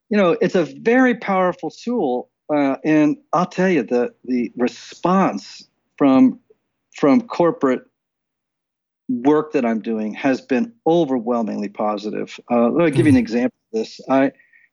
[0.09, 2.29] you know, it's a very powerful tool.
[2.53, 5.67] Uh, and I'll tell you the the response
[5.97, 6.39] from
[6.95, 7.88] from corporate
[9.09, 12.39] work that I'm doing has been overwhelmingly positive.
[12.49, 13.19] Uh, let me give you an hmm.
[13.19, 13.99] example of this.
[14.09, 14.31] I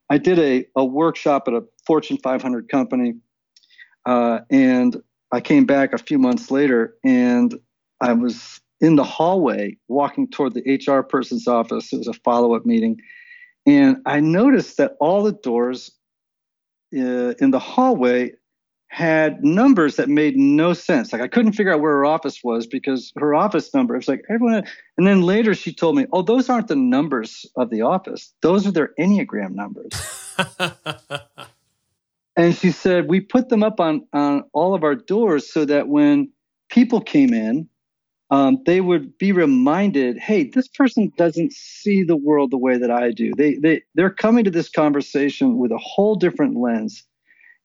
[0.09, 3.15] I did a, a workshop at a Fortune 500 company,
[4.05, 7.59] uh, and I came back a few months later and
[8.01, 11.93] I was in the hallway walking toward the HR person's office.
[11.93, 13.01] It was a follow up meeting.
[13.65, 15.91] And I noticed that all the doors
[16.95, 18.33] uh, in the hallway
[18.89, 21.13] had numbers that made no sense.
[21.13, 24.09] Like I couldn't figure out where her office was because her office number, it was
[24.09, 24.55] like everyone.
[24.55, 28.33] Had, and then later she told me, oh, those aren't the numbers of the office.
[28.43, 29.93] Those are their Enneagram numbers.
[32.37, 35.89] And she said, we put them up on, on all of our doors so that
[35.89, 36.31] when
[36.69, 37.69] people came in,
[38.31, 42.91] um, they would be reminded, hey, this person doesn't see the world the way that
[42.91, 43.33] I do.
[43.35, 47.05] They, they, they're coming to this conversation with a whole different lens.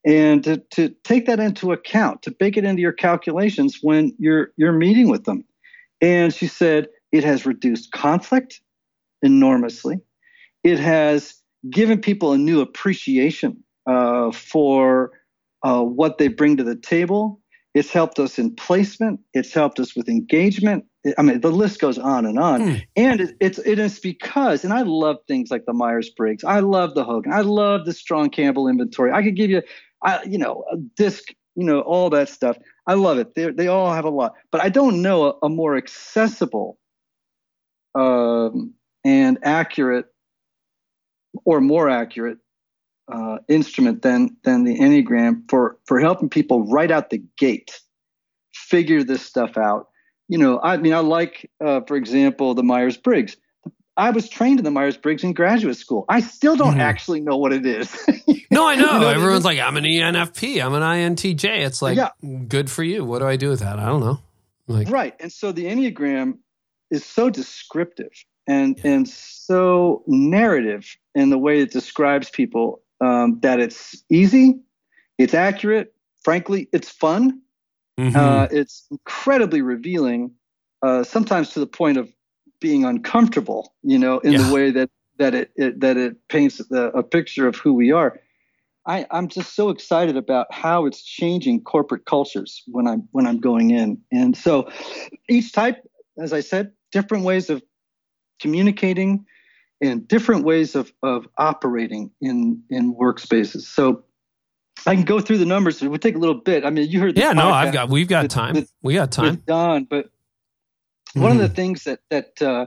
[0.05, 4.51] And to, to take that into account, to bake it into your calculations when you're,
[4.57, 5.45] you're meeting with them.
[6.01, 8.61] And she said, it has reduced conflict
[9.21, 9.99] enormously.
[10.63, 11.35] It has
[11.69, 15.11] given people a new appreciation uh, for
[15.63, 17.39] uh, what they bring to the table.
[17.73, 19.19] It's helped us in placement.
[19.33, 20.85] It's helped us with engagement.
[21.17, 22.61] I mean, the list goes on and on.
[22.61, 22.75] Hmm.
[22.95, 26.43] And it's it is because, and I love things like the Myers Briggs.
[26.43, 27.31] I love the Hogan.
[27.31, 29.11] I love the Strong Campbell inventory.
[29.11, 29.61] I could give you,
[30.03, 30.63] I, you know,
[30.95, 32.57] disc, you know, all that stuff.
[32.87, 33.35] I love it.
[33.35, 36.77] They they all have a lot, but I don't know a, a more accessible
[37.95, 38.73] um,
[39.05, 40.05] and accurate,
[41.45, 42.37] or more accurate
[43.11, 47.79] uh, instrument than than the Enneagram for for helping people right out the gate
[48.53, 49.87] figure this stuff out.
[50.27, 53.35] You know, I mean, I like, uh, for example, the Myers Briggs.
[53.97, 56.05] I was trained in the Myers Briggs in graduate school.
[56.07, 56.81] I still don't mm-hmm.
[56.81, 57.91] actually know what it is.
[58.51, 58.93] no, I know.
[58.93, 60.63] you know Everyone's like, I'm an ENFP.
[60.63, 61.65] I'm an INTJ.
[61.65, 62.09] It's like, yeah.
[62.47, 63.03] good for you.
[63.03, 63.79] What do I do with that?
[63.79, 64.19] I don't know.
[64.67, 65.15] Like, right.
[65.19, 66.37] And so the Enneagram
[66.89, 68.11] is so descriptive
[68.47, 68.91] and yeah.
[68.91, 74.59] and so narrative in the way it describes people um, that it's easy,
[75.17, 77.41] it's accurate, frankly, it's fun,
[77.99, 78.15] mm-hmm.
[78.15, 80.31] uh, it's incredibly revealing,
[80.83, 82.11] uh, sometimes to the point of
[82.61, 84.43] being uncomfortable, you know, in yeah.
[84.43, 87.91] the way that that it, it that it paints a, a picture of who we
[87.91, 88.17] are.
[88.87, 93.39] I, I'm just so excited about how it's changing corporate cultures when I'm when I'm
[93.39, 94.71] going in, and so
[95.29, 95.83] each type,
[96.17, 97.61] as I said, different ways of
[98.39, 99.25] communicating,
[99.81, 103.61] and different ways of, of operating in, in workspaces.
[103.61, 104.03] So
[104.85, 105.81] I can go through the numbers.
[105.81, 106.65] It would take a little bit.
[106.65, 107.17] I mean, you heard.
[107.17, 107.89] Yeah, no, I've got.
[107.89, 108.55] We've got with, time.
[108.55, 109.31] With, we got time.
[109.31, 110.09] With Don, but
[111.11, 111.21] mm-hmm.
[111.21, 111.55] one of the mm-hmm.
[111.55, 112.65] things that that uh,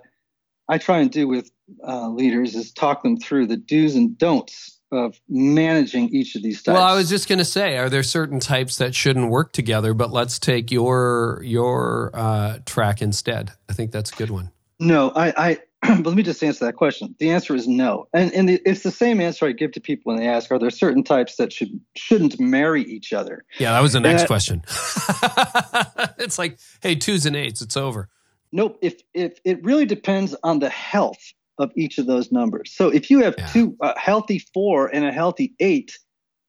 [0.69, 1.51] I try and do with
[1.87, 6.63] uh, leaders is talk them through the do's and don'ts of managing each of these
[6.63, 6.75] types.
[6.75, 9.93] Well, I was just going to say, are there certain types that shouldn't work together?
[9.93, 13.53] But let's take your your uh, track instead.
[13.69, 14.51] I think that's a good one.
[14.81, 17.15] No, I, I but let me just answer that question.
[17.19, 20.13] The answer is no, and and the, it's the same answer I give to people
[20.13, 23.81] when they ask, "Are there certain types that should shouldn't marry each other?" Yeah, that
[23.81, 24.63] was the next question.
[26.19, 28.09] it's like, hey, twos and eights, it's over.
[28.55, 28.79] Nope.
[28.81, 32.73] If if it really depends on the health of each of those numbers.
[32.75, 33.47] So if you have yeah.
[33.49, 35.99] two a healthy four and a healthy eight,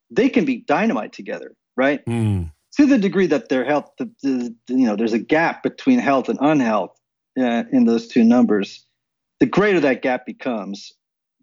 [0.09, 2.05] they can be dynamite together, right?
[2.05, 2.51] Mm.
[2.77, 6.29] To the degree that their health, the, the, you know, there's a gap between health
[6.29, 6.91] and unhealth
[7.39, 8.85] uh, in those two numbers
[9.39, 10.93] the greater that gap becomes,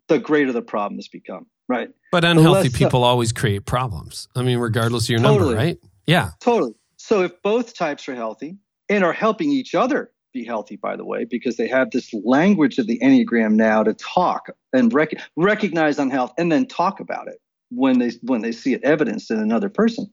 [0.08, 1.88] the greater the problems become, right?
[2.10, 4.28] But unhealthy less, people uh, always create problems.
[4.34, 5.78] I mean, regardless of your totally, number, right?
[6.06, 6.30] Yeah.
[6.40, 6.74] Totally.
[6.96, 8.56] So if both types are healthy
[8.88, 12.78] and are helping each other be healthy, by the way, because they have this language
[12.78, 17.40] of the Enneagram now to talk and rec- recognize unhealth and then talk about it
[17.70, 20.12] when they when they see it evidenced in another person.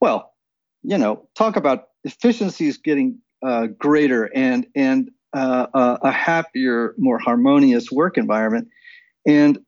[0.00, 0.32] Well,
[0.82, 7.18] you know, talk about efficiencies getting uh, greater and and uh, a, a happier, more
[7.18, 8.68] harmonious work environment.
[9.26, 9.58] And,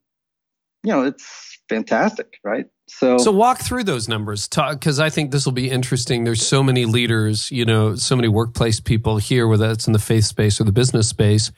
[0.83, 2.65] you know, it's fantastic, right?
[2.97, 6.23] So, so walk through those numbers because I think this will be interesting.
[6.23, 9.99] There's so many leaders, you know, so many workplace people here, whether it's in the
[9.99, 11.51] faith space or the business space,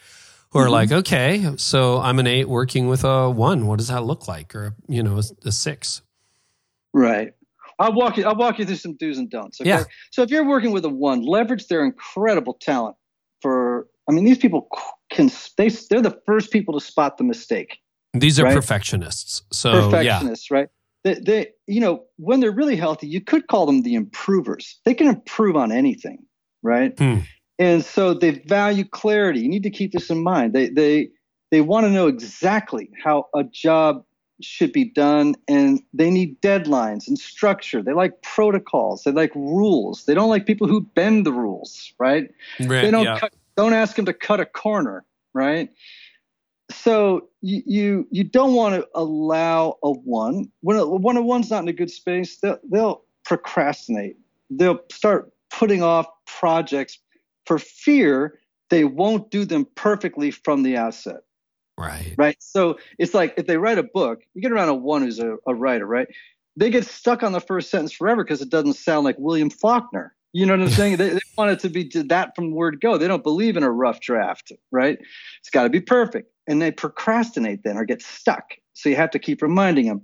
[0.51, 0.71] who are mm-hmm.
[0.71, 3.67] like, okay, so I'm an eight working with a one.
[3.67, 4.55] What does that look like?
[4.55, 6.01] Or, you know, a, a six.
[6.93, 7.34] Right.
[7.79, 8.25] I'll walk you.
[8.25, 9.59] I'll walk you through some do's and don'ts.
[9.59, 9.69] Okay?
[9.69, 9.84] Yeah.
[10.11, 12.95] So if you're working with a one, leverage their incredible talent
[13.41, 14.69] for I mean, these people
[15.11, 17.79] can they they're the first people to spot the mistake.
[18.13, 18.53] These are right?
[18.53, 19.41] perfectionists.
[19.51, 20.57] So perfectionists, yeah.
[20.57, 20.69] right?
[21.03, 24.79] They, they, you know, when they're really healthy, you could call them the improvers.
[24.85, 26.19] They can improve on anything,
[26.61, 26.97] right?
[26.97, 27.19] Hmm.
[27.59, 29.41] And so they value clarity.
[29.41, 30.53] You need to keep this in mind.
[30.53, 31.09] They they
[31.51, 34.03] they want to know exactly how a job
[34.41, 40.03] should be done and they need deadlines and structure they like protocols they like rules
[40.03, 42.29] they don't like people who bend the rules right,
[42.61, 43.19] right they don't yeah.
[43.19, 45.69] cut don't ask them to cut a corner, right?
[46.74, 51.49] So you you, you don't want to allow a one when a, when a one's
[51.49, 54.17] not in a good space, they'll, they'll procrastinate.
[54.49, 56.99] They'll start putting off projects
[57.45, 58.39] for fear
[58.74, 61.21] they won't do them perfectly from the outset.
[61.78, 62.15] Right.
[62.17, 62.38] Right.
[62.39, 65.38] So it's like if they write a book, you get around a one who's a,
[65.45, 66.07] a writer, right?
[66.55, 70.15] They get stuck on the first sentence forever because it doesn't sound like William Faulkner,
[70.34, 70.97] you know what I'm saying?
[70.97, 72.97] they, they, want it to be that from word go.
[72.97, 74.97] They don't believe in a rough draft, right?
[75.39, 76.32] It's got to be perfect.
[76.47, 78.43] And they procrastinate then or get stuck.
[78.73, 80.01] So you have to keep reminding them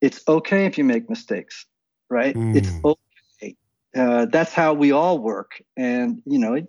[0.00, 1.66] it's okay if you make mistakes,
[2.08, 2.34] right?
[2.34, 2.56] Mm.
[2.56, 3.56] It's okay.
[3.96, 5.62] Uh, that's how we all work.
[5.76, 6.68] And, you know, it,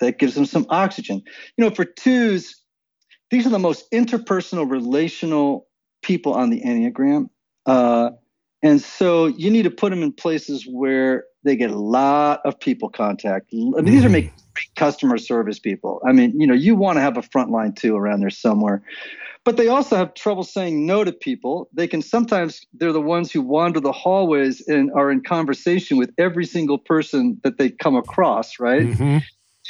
[0.00, 1.22] that gives them some oxygen.
[1.56, 2.56] You know, for twos,
[3.30, 5.68] these are the most interpersonal, relational
[6.02, 7.28] people on the Enneagram.
[7.66, 8.10] Uh,
[8.62, 12.58] and so you need to put them in places where they get a lot of
[12.58, 13.50] people contact.
[13.52, 14.32] I mean, these are great
[14.76, 16.00] customer service people.
[16.06, 18.82] I mean, you know, you want to have a front line too around there somewhere.
[19.42, 21.70] But they also have trouble saying no to people.
[21.72, 26.10] They can sometimes, they're the ones who wander the hallways and are in conversation with
[26.18, 28.82] every single person that they come across, right?
[28.82, 29.18] Mm-hmm.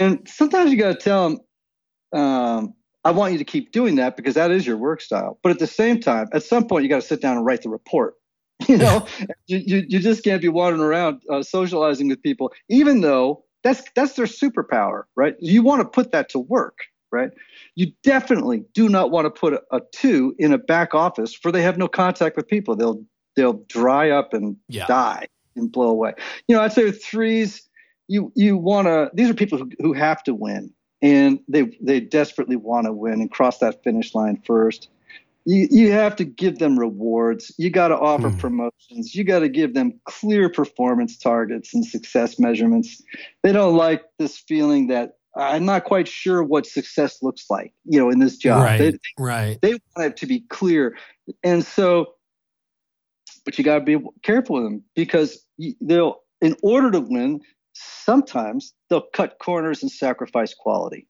[0.00, 4.16] And sometimes you got to tell them, um, I want you to keep doing that
[4.16, 5.38] because that is your work style.
[5.42, 7.62] But at the same time, at some point, you got to sit down and write
[7.62, 8.14] the report
[8.68, 9.06] You know,
[9.46, 13.82] you, you, you just can't be wandering around uh, socializing with people, even though that's
[13.94, 15.34] that's their superpower, right?
[15.40, 16.78] You want to put that to work,
[17.10, 17.30] right?
[17.74, 21.50] You definitely do not want to put a, a two in a back office for
[21.50, 22.76] they have no contact with people.
[22.76, 23.02] They'll
[23.36, 24.86] they'll dry up and yeah.
[24.86, 26.14] die and blow away.
[26.48, 27.68] You know, I'd say with threes,
[28.08, 29.10] you you want to.
[29.14, 33.14] These are people who, who have to win, and they they desperately want to win
[33.14, 34.88] and cross that finish line first
[35.44, 37.52] you, you have to give them rewards.
[37.58, 38.38] You got to offer mm.
[38.38, 39.14] promotions.
[39.14, 43.02] You got to give them clear performance targets and success measurements.
[43.42, 47.98] They don't like this feeling that I'm not quite sure what success looks like, you
[47.98, 48.64] know, in this job.
[48.64, 48.78] Right.
[48.78, 49.58] They, right.
[49.62, 50.96] They want it to be clear.
[51.42, 52.14] And so,
[53.44, 55.44] but you got to be careful with them because
[55.80, 57.40] they'll, in order to win,
[57.74, 61.06] sometimes they'll cut corners and sacrifice quality,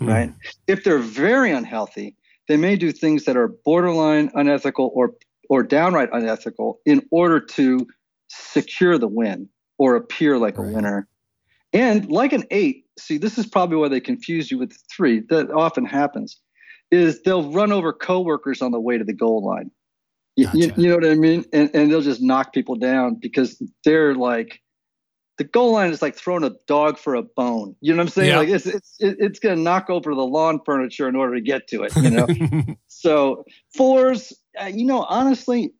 [0.00, 0.08] mm.
[0.08, 0.32] right?
[0.66, 2.16] If they're very unhealthy,
[2.48, 5.14] they may do things that are borderline unethical or
[5.50, 7.86] or downright unethical in order to
[8.28, 10.70] secure the win or appear like right.
[10.70, 11.08] a winner.
[11.72, 15.20] And like an eight, see, this is probably why they confuse you with three.
[15.28, 16.40] That often happens.
[16.90, 19.70] is they'll run over coworkers on the way to the goal line.
[20.36, 21.44] You, you, you know what I mean?
[21.52, 24.60] And, and they'll just knock people down because they're like,
[25.38, 27.74] the goal line is like throwing a dog for a bone.
[27.80, 28.30] You know what I'm saying?
[28.30, 28.38] Yeah.
[28.38, 31.66] Like it's it's it's going to knock over the lawn furniture in order to get
[31.68, 31.96] to it.
[31.96, 32.26] You know.
[32.88, 33.44] so
[33.76, 35.74] fours, uh, you know, honestly,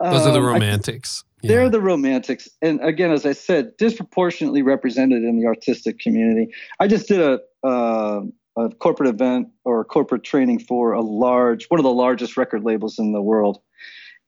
[0.00, 1.24] Those are the um, I- romantics.
[1.42, 1.48] Yeah.
[1.48, 2.48] they're the romantics.
[2.62, 6.52] And again, as I said, disproportionately represented in the artistic community.
[6.80, 8.22] I just did a, uh,
[8.56, 12.98] a corporate event or corporate training for a large, one of the largest record labels
[12.98, 13.60] in the world.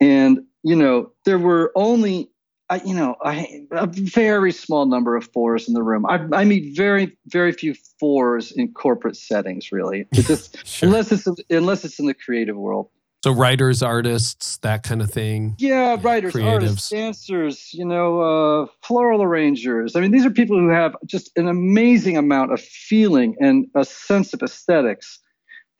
[0.00, 2.30] And, you know, there were only,
[2.70, 6.04] I, you know, I, a very small number of fours in the room.
[6.04, 10.06] I, I meet very, very few fours in corporate settings, really.
[10.12, 10.88] It's just, Sure.
[10.88, 12.90] unless it's unless it's in the creative world.
[13.24, 15.56] So writers, artists, that kind of thing.
[15.58, 19.96] Yeah, writers, artists, dancers, you know, uh, floral arrangers.
[19.96, 23.84] I mean, these are people who have just an amazing amount of feeling and a
[23.84, 25.18] sense of aesthetics.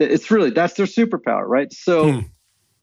[0.00, 1.72] It's really that's their superpower, right?
[1.72, 2.20] So Hmm.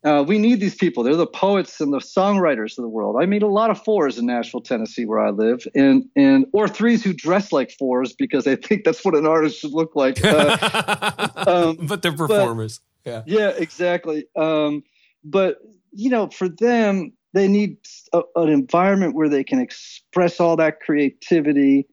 [0.06, 1.03] Uh, we need these people.
[1.03, 3.18] They're the poets and the songwriters of the world.
[3.20, 6.68] I meet a lot of fours in Nashville, Tennessee, where I live, and and or
[6.68, 10.24] threes who dress like fours because they think that's what an artist should look like.
[10.24, 12.82] Uh, um, but they're performers.
[13.03, 13.24] yeah.
[13.26, 14.26] yeah, exactly.
[14.36, 14.84] Um,
[15.24, 15.58] but
[15.91, 17.78] you know, for them, they need
[18.14, 21.88] a, an environment where they can express all that creativity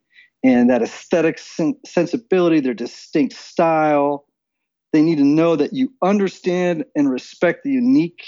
[0.45, 4.27] and that aesthetic sen- sensibility, their distinct style.
[4.93, 8.23] They need to know that you understand and respect the unique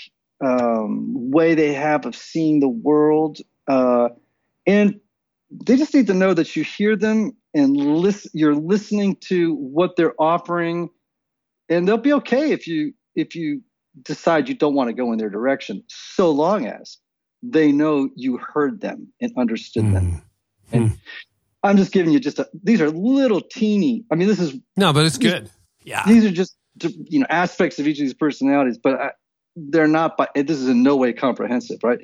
[0.44, 3.38] um, way they have of seeing the world,
[3.68, 4.10] uh,
[4.66, 5.00] and
[5.50, 8.30] they just need to know that you hear them and listen.
[8.34, 10.90] You're listening to what they're offering
[11.68, 13.62] and they'll be okay if you if you
[14.02, 16.98] decide you don't want to go in their direction so long as
[17.42, 20.22] they know you heard them and understood them
[20.72, 20.98] Mm.
[21.62, 24.92] i'm just giving you just a, these are little teeny i mean this is No,
[24.92, 25.50] but it's good.
[25.84, 26.02] Yeah.
[26.06, 29.10] these are just you know aspects of each of these personalities but I,
[29.56, 32.00] they're not by this is in no way comprehensive right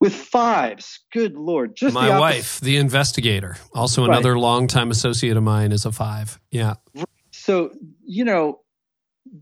[0.00, 4.14] with fives good lord just My the wife, the investigator, also Right.
[4.14, 6.40] another longtime associate of mine, is a five.
[6.50, 6.74] Yeah.
[7.30, 7.70] so
[8.04, 8.60] you know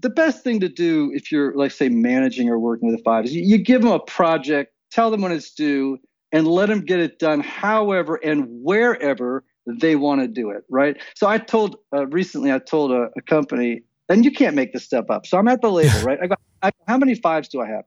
[0.00, 3.24] the best thing to do if you're like say managing or working with a five
[3.24, 5.96] is you, you give them a project tell them when it's due
[6.32, 9.44] and let them get it done however and wherever
[9.80, 13.22] they want to do it right so i told uh, recently i told a, a
[13.22, 16.26] company and you can't make this stuff up so i'm at the label right i
[16.26, 17.84] got I, how many fives do i have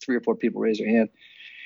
[0.00, 1.08] three or four people raise their hand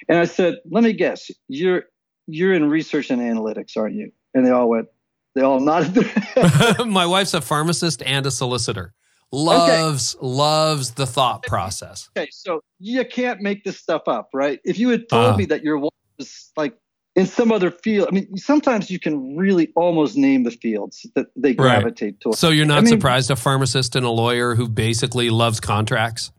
[0.09, 1.85] and i said let me guess you're
[2.27, 4.89] you're in research and analytics aren't you and they all went
[5.35, 6.11] they all nodded.
[6.87, 8.95] My wife's a pharmacist and a solicitor.
[9.33, 12.09] Loves, loves the thought process.
[12.17, 14.61] okay, so you can't make this stuff up, right?
[14.65, 15.37] If you had told Uh.
[15.37, 16.75] me that your wife was like
[17.17, 21.27] in some other field, I mean, sometimes you can really almost name the fields that
[21.35, 21.57] they Right.
[21.57, 22.39] gravitate towards.
[22.39, 26.31] So you're not I mean- surprised a pharmacist and a lawyer who basically loves contracts?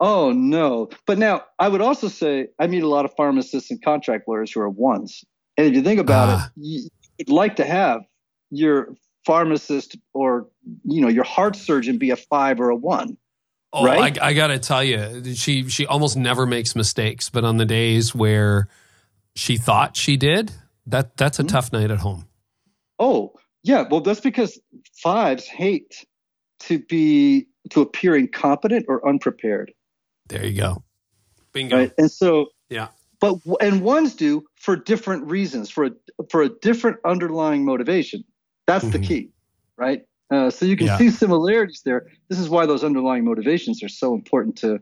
[0.00, 0.90] Oh no!
[1.06, 4.52] But now I would also say I meet a lot of pharmacists and contract lawyers
[4.52, 5.24] who are ones,
[5.56, 6.46] and if you think about Ah.
[6.46, 8.02] it, you- you'd like to have
[8.50, 8.94] your
[9.26, 10.46] pharmacist or
[10.84, 13.16] you know your heart surgeon be a five or a one.
[13.72, 14.16] Oh, Right?
[14.22, 17.28] I, I got to tell you, she she almost never makes mistakes.
[17.28, 18.68] But on the days where
[19.38, 20.50] she thought she did,
[20.84, 21.48] that that's a Mhm.
[21.48, 22.26] tough night at home.
[22.98, 23.86] Oh, yeah.
[23.88, 24.60] Well, that's because
[25.00, 26.04] fives hate
[26.60, 29.72] to be to appear incompetent or unprepared,
[30.28, 30.82] There you go.
[31.52, 31.76] Bingo.
[31.76, 31.92] right?
[31.98, 32.88] And so, Yeah.
[33.20, 35.90] But and ones do for different reasons, for a
[36.30, 38.24] for a different underlying motivation.
[38.66, 39.02] That's the Mhm.
[39.08, 39.30] key,
[39.76, 40.02] right?
[40.30, 40.98] Uh, so you can Yeah.
[40.98, 42.06] see similarities there.
[42.28, 44.80] This is why those underlying motivations are so important to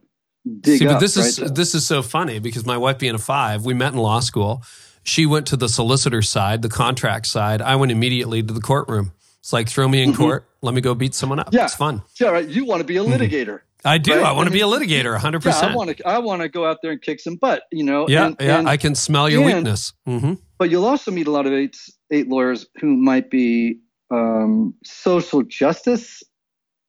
[0.61, 0.95] dig See, up.
[0.95, 1.55] but this is right?
[1.55, 4.63] this is so funny because my wife being a five, we met in law school.
[5.03, 7.63] She went to the solicitor side, the contract side.
[7.63, 9.13] I went immediately to the courtroom.
[9.41, 10.17] It's like throw me in Mhm.
[10.17, 11.51] court, let me go beat someone up.
[11.53, 11.65] Yeah.
[11.65, 12.03] It's fun.
[12.21, 12.49] yeah, right.
[12.49, 13.17] You want to be a Mhm.
[13.17, 13.61] litigator.
[13.85, 14.15] I do.
[14.17, 14.25] Right?
[14.25, 15.63] I want to be a litigator, 100%.
[15.63, 16.09] Yeah, I want to.
[16.09, 17.63] I want to go out there and kick some butt.
[17.71, 18.07] You know.
[18.09, 19.93] yeah, and, yeah, and- I can smell your and- weakness.
[20.07, 21.77] hmm but you'll also meet a lot of eight
[22.11, 23.79] eight lawyers who might be
[24.11, 26.23] um, social justice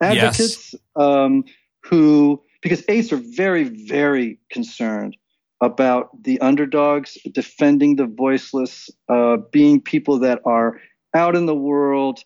[0.02, 1.44] advocates um,
[1.84, 5.18] who because eights are very very concerned
[5.62, 10.80] about the underdogs defending the voiceless uh, being people that are
[11.16, 12.20] out in the world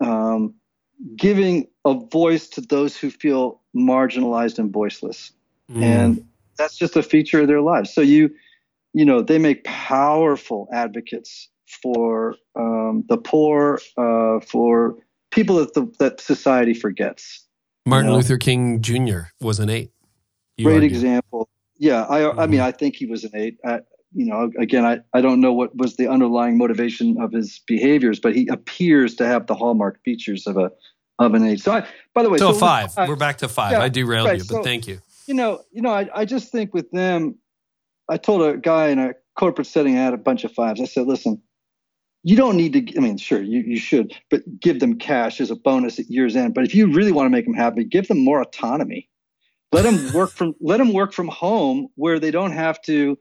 [0.00, 0.54] um,
[1.16, 5.32] giving a voice to those who feel marginalized and voiceless.
[5.70, 5.82] Mm.
[5.82, 6.24] and
[6.58, 7.92] that's just a feature of their lives.
[7.92, 8.30] So you
[8.92, 11.48] you know they make powerful advocates
[11.82, 14.96] for um, the poor uh, for
[15.30, 17.45] people that the, that society forgets
[17.86, 18.16] Martin you know.
[18.18, 19.20] Luther King Jr.
[19.40, 19.92] was an eight.
[20.56, 20.88] You great argue.
[20.88, 22.68] example yeah i i mean mm-hmm.
[22.68, 23.80] i think he was an eight I,
[24.14, 28.18] you know again I, I don't know what was the underlying motivation of his behaviors
[28.18, 30.70] but he appears to have the hallmark features of a
[31.18, 31.60] of an eight.
[31.60, 32.94] So, I, by the way, so, so five.
[32.96, 33.72] We're back to five.
[33.72, 35.00] Yeah, I derailed right, you, but so, thank you.
[35.26, 37.36] You know, you know, I, I just think with them,
[38.08, 40.80] I told a guy in a corporate setting I had a bunch of fives.
[40.80, 41.42] I said, listen,
[42.26, 42.96] you don't need to.
[42.96, 46.34] I mean, sure, you you should, but give them cash as a bonus at year's
[46.34, 46.54] end.
[46.54, 49.08] But if you really want to make them happy, give them more autonomy.
[49.70, 53.16] Let them work from let them work from home where they don't have to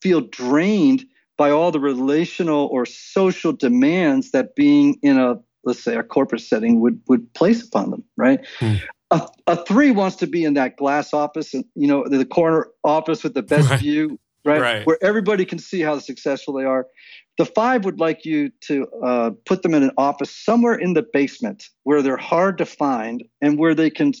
[0.00, 1.04] feel drained
[1.36, 6.40] by all the relational or social demands that being in a let's say a corporate
[6.40, 8.80] setting would would place upon them right mm.
[9.10, 12.68] a, a three wants to be in that glass office and you know the corner
[12.84, 13.80] office with the best right.
[13.80, 14.60] view right?
[14.60, 14.86] right?
[14.86, 16.86] where everybody can see how successful they are
[17.38, 21.04] the five would like you to uh, put them in an office somewhere in the
[21.12, 24.12] basement where they're hard to find and where they can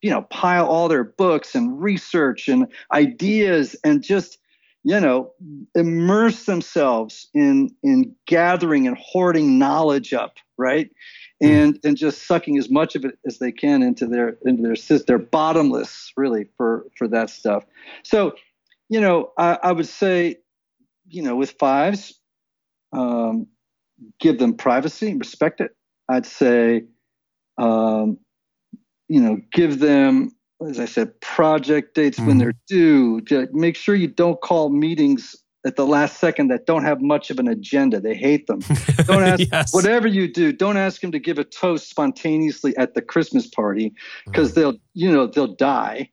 [0.00, 4.38] you know pile all their books and research and ideas and just
[4.84, 5.32] you know
[5.74, 10.90] immerse themselves in in gathering and hoarding knowledge up right
[11.40, 11.48] hmm.
[11.48, 14.76] and and just sucking as much of it as they can into their into their
[14.76, 17.64] system they're bottomless really for for that stuff
[18.02, 18.32] so
[18.88, 20.36] you know i, I would say
[21.08, 22.14] you know with fives
[22.92, 23.46] um,
[24.18, 25.72] give them privacy and respect it
[26.08, 26.82] i'd say
[27.58, 28.18] um,
[29.08, 30.32] you know give them
[30.66, 32.26] as I said, project dates mm-hmm.
[32.26, 33.22] when they're due.
[33.52, 35.36] Make sure you don't call meetings
[35.66, 38.00] at the last second that don't have much of an agenda.
[38.00, 38.60] They hate them.
[39.06, 39.74] Don't ask yes.
[39.74, 40.52] whatever you do.
[40.52, 43.92] Don't ask them to give a toast spontaneously at the Christmas party
[44.24, 44.60] because mm-hmm.
[44.60, 46.10] they'll, you know, they'll die.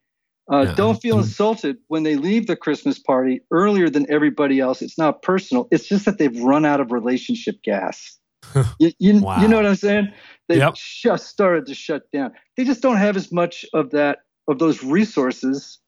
[0.52, 0.76] Uh, yeah.
[0.76, 4.82] Don't feel insulted when they leave the Christmas party earlier than everybody else.
[4.82, 5.68] It's not personal.
[5.72, 8.20] It's just that they've run out of relationship gas.
[8.80, 9.42] you, you, wow.
[9.42, 10.14] you know what I'm saying?
[10.48, 10.76] They've yep.
[10.76, 12.32] just started to shut down.
[12.58, 15.80] They just don't have as much of that of those resources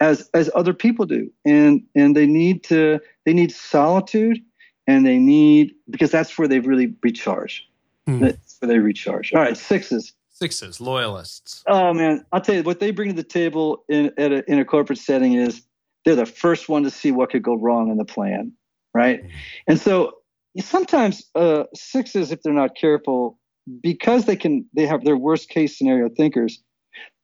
[0.00, 4.38] as as other people do and and they need to they need solitude
[4.86, 7.68] and they need because that's where they really recharge
[8.08, 8.20] mm.
[8.20, 11.64] that's where they recharge all right sixes sixes loyalists.
[11.66, 12.24] Oh man.
[12.32, 14.98] I'll tell you what they bring to the table in at a, in a corporate
[14.98, 15.62] setting is
[16.04, 18.52] they're the first one to see what could go wrong in the plan
[18.94, 19.22] right?
[19.22, 19.30] Mm.
[19.68, 20.14] and so
[20.58, 23.38] sometimes uh, sixes if they're not careful
[23.82, 26.62] because they can they have their worst case scenario thinkers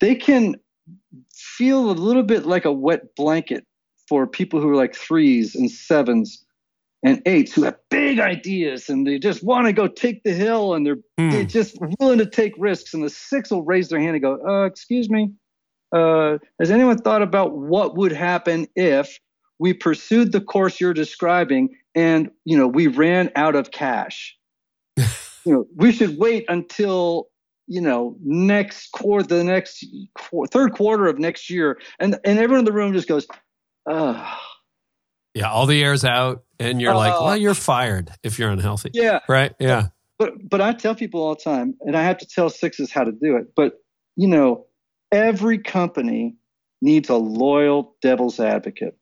[0.00, 0.56] they can
[1.32, 3.64] feel a little bit like a wet blanket
[4.08, 6.43] for people who are like threes and sevens
[7.04, 10.74] and eights who have big ideas and they just want to go take the hill
[10.74, 11.30] and they're, mm.
[11.30, 12.94] they're just willing to take risks.
[12.94, 15.30] And the six will raise their hand and go, uh, Excuse me,
[15.94, 19.18] uh, has anyone thought about what would happen if
[19.58, 24.36] we pursued the course you're describing and you know we ran out of cash?
[24.96, 25.06] you
[25.44, 27.28] know, we should wait until
[27.66, 29.84] you know next quarter the next
[30.18, 33.26] qu- third quarter of next year and and everyone in the room just goes
[33.86, 34.38] oh
[35.34, 38.90] yeah all the air's out and you're uh, like well you're fired if you're unhealthy
[38.94, 42.26] yeah right yeah but but i tell people all the time and i have to
[42.26, 43.82] tell sixes how to do it but
[44.16, 44.66] you know
[45.12, 46.36] every company
[46.80, 48.96] needs a loyal devil's advocate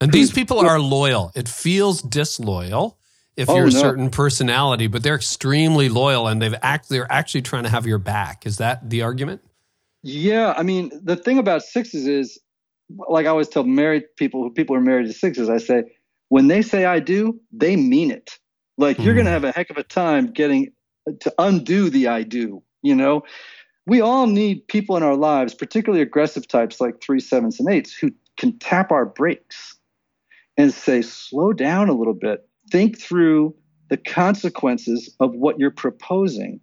[0.00, 2.98] and these people are loyal it feels disloyal
[3.38, 3.80] if oh, you're a no.
[3.80, 7.98] certain personality, but they're extremely loyal and they've act they're actually trying to have your
[7.98, 8.44] back.
[8.44, 9.42] Is that the argument?
[10.02, 12.38] Yeah, I mean, the thing about sixes is
[13.08, 15.84] like I always tell married people people who people are married to sixes, I say,
[16.28, 18.38] when they say I do, they mean it.
[18.76, 19.04] Like mm.
[19.04, 19.34] you're gonna hmm.
[19.34, 20.72] have a heck of a time getting
[21.20, 23.22] to undo the I do, you know?
[23.86, 27.94] We all need people in our lives, particularly aggressive types like three, sevens, and eights,
[27.94, 29.76] who can tap our brakes
[30.58, 33.54] and say, slow down a little bit think through
[33.88, 36.60] the consequences of what you're proposing.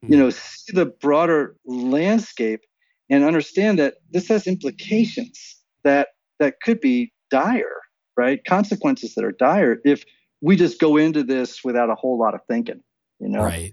[0.00, 2.62] You know, see the broader landscape
[3.08, 6.08] and understand that this has implications that
[6.38, 7.80] that could be dire,
[8.16, 8.44] right?
[8.44, 10.04] Consequences that are dire if
[10.40, 12.82] we just go into this without a whole lot of thinking,
[13.20, 13.42] you know.
[13.42, 13.72] Right.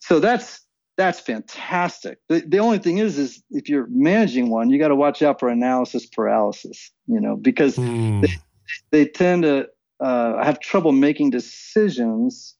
[0.00, 2.18] So that's that's fantastic.
[2.28, 5.40] The, the only thing is, is if you're managing one, you got to watch out
[5.40, 8.20] for analysis paralysis, you know, because mm.
[8.20, 8.34] they,
[8.90, 9.66] they tend to
[10.00, 12.54] uh, have trouble making decisions,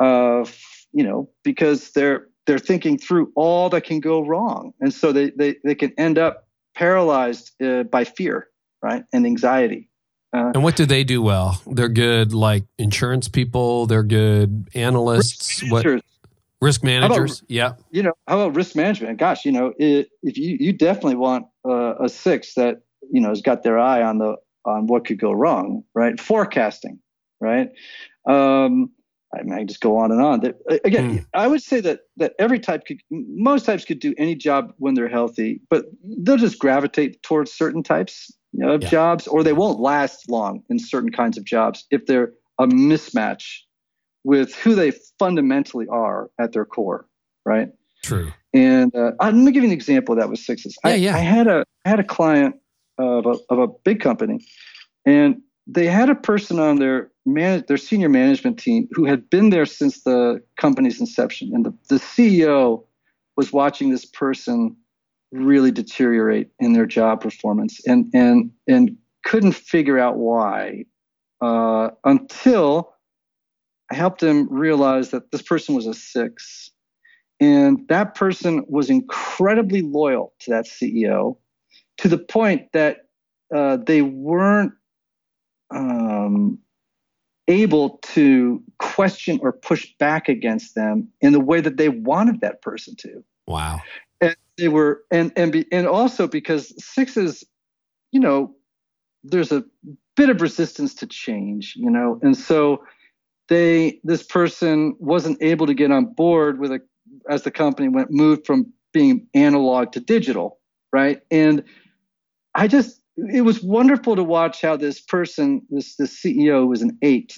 [0.00, 0.46] uh,
[0.92, 5.30] you know, because they're they're thinking through all that can go wrong, and so they
[5.30, 6.47] they they can end up
[6.78, 8.48] paralyzed uh, by fear,
[8.82, 9.90] right, and anxiety.
[10.32, 11.60] Uh, and what do they do well?
[11.66, 13.86] They're good, like insurance people.
[13.86, 15.62] They're good analysts.
[15.62, 16.04] Risk what
[16.60, 17.40] risk managers?
[17.40, 17.72] About, yeah.
[17.90, 19.18] You know, how about risk management?
[19.18, 23.30] Gosh, you know, it, if you you definitely want uh, a six that you know
[23.30, 26.20] has got their eye on the on what could go wrong, right?
[26.20, 27.00] Forecasting,
[27.40, 27.70] right?
[28.26, 28.90] Um,
[29.34, 30.40] I mean, I just go on and on.
[30.40, 31.26] That, again, mm.
[31.34, 34.94] I would say that that every type could, most types could do any job when
[34.94, 38.88] they're healthy, but they'll just gravitate towards certain types you know, of yeah.
[38.88, 43.58] jobs, or they won't last long in certain kinds of jobs if they're a mismatch
[44.24, 47.06] with who they fundamentally are at their core,
[47.44, 47.68] right?
[48.02, 48.32] True.
[48.54, 50.76] And uh, let me give you an example of that with sixes.
[50.84, 51.16] Yeah, I, yeah.
[51.16, 52.56] I had a I had a client
[52.96, 54.46] of a, of a big company,
[55.04, 59.50] and they had a person on their man their senior management team who had been
[59.50, 62.84] there since the company's inception, and the, the CEO
[63.36, 64.76] was watching this person
[65.30, 70.84] really deteriorate in their job performance, and and and couldn't figure out why
[71.40, 72.94] uh, until
[73.90, 76.70] I helped him realize that this person was a six.
[77.40, 81.36] And that person was incredibly loyal to that CEO
[81.98, 83.06] to the point that
[83.54, 84.72] uh, they weren't
[85.70, 86.58] um,
[87.48, 92.62] able to question or push back against them in the way that they wanted that
[92.62, 93.24] person to.
[93.46, 93.80] Wow.
[94.20, 97.44] And they were, and and be, and also because sixes,
[98.12, 98.54] you know,
[99.24, 99.64] there's a
[100.16, 102.84] bit of resistance to change, you know, and so
[103.48, 106.80] they this person wasn't able to get on board with a
[107.30, 110.58] as the company went moved from being analog to digital,
[110.92, 111.20] right?
[111.30, 111.64] And
[112.54, 113.00] I just
[113.32, 117.36] it was wonderful to watch how this person, this this CEO was an eight,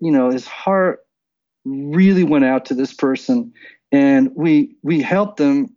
[0.00, 1.00] you know, his heart
[1.64, 3.52] really went out to this person,
[3.92, 5.74] and we we helped them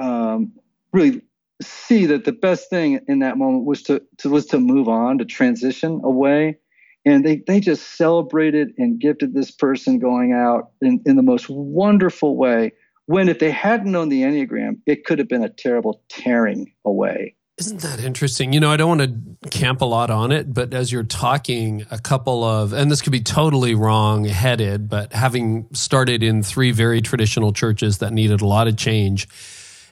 [0.00, 0.52] um,
[0.92, 1.22] really
[1.60, 5.18] see that the best thing in that moment was to, to was to move on
[5.18, 6.58] to transition away.
[7.04, 11.48] And they they just celebrated and gifted this person going out in, in the most
[11.48, 12.72] wonderful way.
[13.06, 17.34] When if they hadn't known the enneagram it could have been a terrible tearing away
[17.58, 18.52] Isn't that interesting?
[18.52, 21.84] You know, I don't want to camp a lot on it, but as you're talking,
[21.90, 26.72] a couple of, and this could be totally wrong headed, but having started in three
[26.72, 29.28] very traditional churches that needed a lot of change,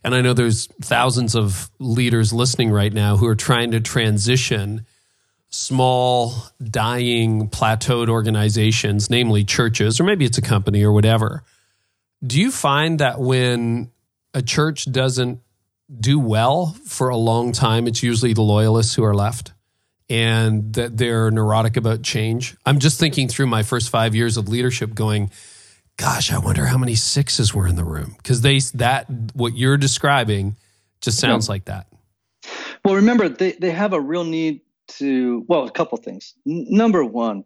[0.03, 4.87] and I know there's thousands of leaders listening right now who are trying to transition
[5.51, 6.33] small,
[6.63, 11.43] dying, plateaued organizations, namely churches, or maybe it's a company or whatever.
[12.25, 13.91] Do you find that when
[14.33, 15.41] a church doesn't
[15.99, 19.53] do well for a long time, it's usually the loyalists who are left
[20.09, 22.57] and that they're neurotic about change?
[22.67, 25.31] I'm just thinking through my first five years of leadership going,
[25.97, 29.77] gosh, I wonder how many sixes were in the room because they that what you're
[29.77, 30.57] describing
[31.01, 31.53] just sounds yeah.
[31.53, 31.87] like that.
[32.85, 34.63] Well, remember they they have a real need
[34.99, 36.35] to well, a couple things.
[36.47, 37.45] N- number one,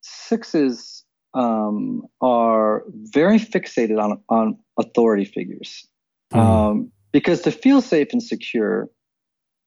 [0.00, 1.04] sixes
[1.34, 5.86] um, are very fixated on on authority figures
[6.32, 6.38] mm.
[6.38, 8.88] um, because to feel safe and secure,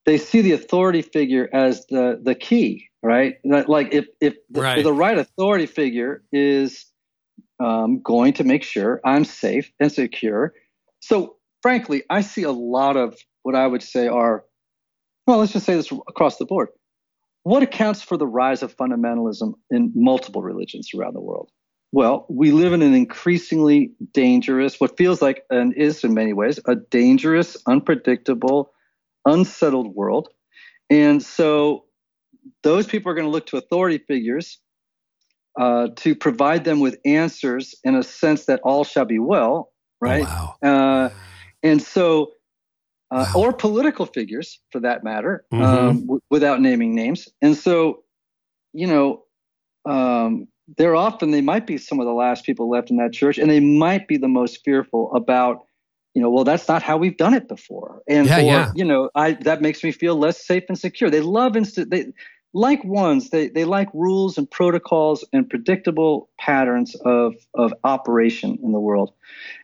[0.06, 3.36] they see the authority figure as the the key, right?
[3.44, 6.86] Like if if the right, the right authority figure is
[7.60, 10.54] um, going to make sure I'm safe and secure.
[11.00, 14.44] So, frankly, I see a lot of what I would say are,
[15.28, 16.70] well, let's just say this across the board.
[17.44, 21.52] What accounts for the rise of fundamentalism in multiple religions around the world?
[21.96, 26.60] Well, we live in an increasingly dangerous, what feels like and is in many ways
[26.66, 28.74] a dangerous, unpredictable,
[29.24, 30.28] unsettled world.
[30.90, 31.86] And so
[32.64, 34.60] those people are going to look to authority figures
[35.58, 39.72] uh, to provide them with answers in a sense that all shall be well,
[40.02, 40.26] right?
[40.28, 41.06] Oh, wow.
[41.06, 41.10] uh,
[41.64, 42.34] and so,
[43.10, 43.42] uh, wow.
[43.42, 45.64] or political figures for that matter, mm-hmm.
[45.64, 47.30] um, w- without naming names.
[47.42, 48.04] And so,
[48.74, 49.24] you know,
[49.86, 53.38] um, they're often they might be some of the last people left in that church,
[53.38, 55.66] and they might be the most fearful about.
[56.14, 58.72] You know, well, that's not how we've done it before, and yeah, or, yeah.
[58.74, 61.10] you know, I that makes me feel less safe and secure.
[61.10, 61.92] They love instant.
[61.92, 62.14] They
[62.56, 68.72] like ones they, they like rules and protocols and predictable patterns of, of operation in
[68.72, 69.14] the world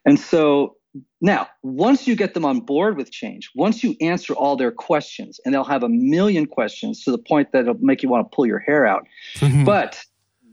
[0.06, 0.76] and so
[1.22, 5.40] now once you get them on board with change once you answer all their questions
[5.46, 8.36] and they'll have a million questions to the point that it'll make you want to
[8.36, 9.64] pull your hair out mm-hmm.
[9.64, 10.04] but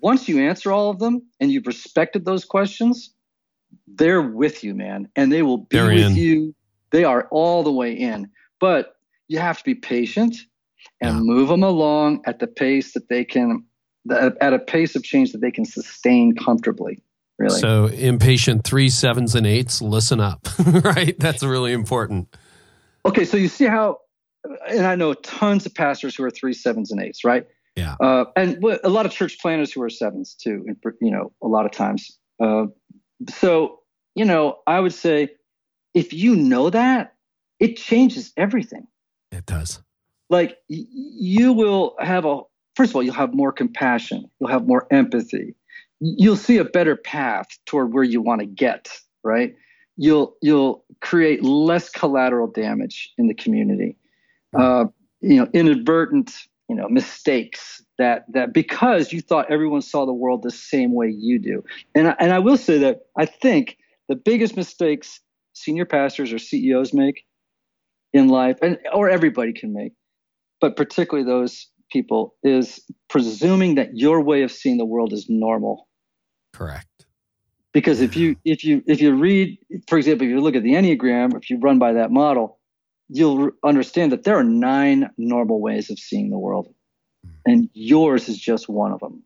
[0.00, 3.14] once you answer all of them and you've respected those questions
[3.86, 6.16] they're with you man and they will be they're with in.
[6.16, 6.54] you.
[6.90, 8.30] They are all the way in.
[8.60, 8.96] But
[9.28, 10.36] you have to be patient
[11.00, 11.22] and yeah.
[11.22, 13.64] move them along at the pace that they can
[14.10, 17.02] at a pace of change that they can sustain comfortably
[17.38, 17.60] really.
[17.60, 21.18] So impatient three sevens and eights listen up right?
[21.18, 22.34] That's really important.
[23.04, 23.98] Okay so you see how
[24.68, 27.46] and i know tons of pastors who are three sevens and eights right
[27.78, 27.94] yeah.
[28.00, 31.46] Uh, and a lot of church planners who are sevens too and you know a
[31.46, 32.18] lot of times.
[32.40, 32.66] Uh,
[33.28, 33.80] so
[34.14, 35.28] you know i would say
[35.94, 37.14] if you know that
[37.58, 38.86] it changes everything.
[39.32, 39.82] It does.
[40.30, 42.42] Like you will have a
[42.76, 44.30] first of all you'll have more compassion.
[44.38, 45.54] You'll have more empathy.
[46.00, 48.88] You'll see a better path toward where you want to get
[49.24, 49.54] right?
[49.96, 53.96] You'll you'll create less collateral damage in the community.
[54.56, 54.86] Uh,
[55.20, 56.32] you know inadvertent
[56.68, 61.08] you know mistakes that that because you thought everyone saw the world the same way
[61.08, 61.64] you do
[61.94, 65.20] and I, and I will say that I think the biggest mistakes
[65.58, 67.24] senior pastors or CEOs make
[68.12, 69.92] in life, and or everybody can make,
[70.60, 75.88] but particularly those people, is presuming that your way of seeing the world is normal.
[76.52, 76.86] Correct.
[77.72, 79.58] Because if you if you if you read,
[79.88, 82.57] for example, if you look at the Enneagram, if you run by that model,
[83.08, 86.72] you'll understand that there are nine normal ways of seeing the world,
[87.24, 87.30] hmm.
[87.46, 89.22] and yours is just one of them.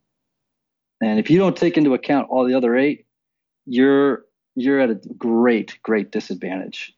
[1.00, 3.06] And if you don't take into account all the other eight,
[3.66, 4.24] you're
[4.54, 6.94] you're at a great great disadvantage.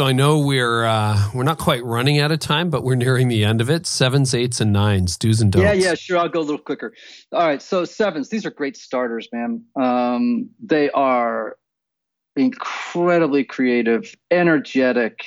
[0.00, 3.28] So I know we're uh, we're not quite running out of time, but we're nearing
[3.28, 3.86] the end of it.
[3.86, 5.64] Sevens, eights, and nines, do's and don'ts.
[5.64, 6.18] Yeah, yeah, sure.
[6.18, 6.94] I'll go a little quicker.
[7.30, 8.30] All right, so sevens.
[8.30, 9.64] These are great starters, man.
[9.76, 11.58] Um, they are
[12.36, 15.26] incredibly creative, energetic,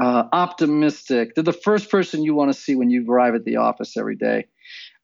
[0.00, 1.34] uh, optimistic.
[1.34, 4.16] They're the first person you want to see when you arrive at the office every
[4.16, 4.46] day.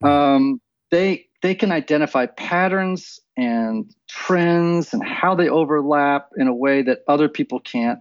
[0.03, 6.83] Um, they they can identify patterns and trends and how they overlap in a way
[6.83, 7.99] that other people can't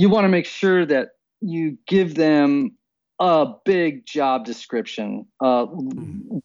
[0.00, 1.10] you want to make sure that
[1.42, 2.74] you give them
[3.18, 5.66] a big job description, uh,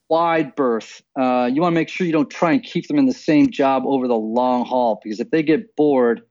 [0.10, 1.02] wide berth.
[1.18, 3.50] Uh, you want to make sure you don't try and keep them in the same
[3.50, 6.22] job over the long haul because if they get bored,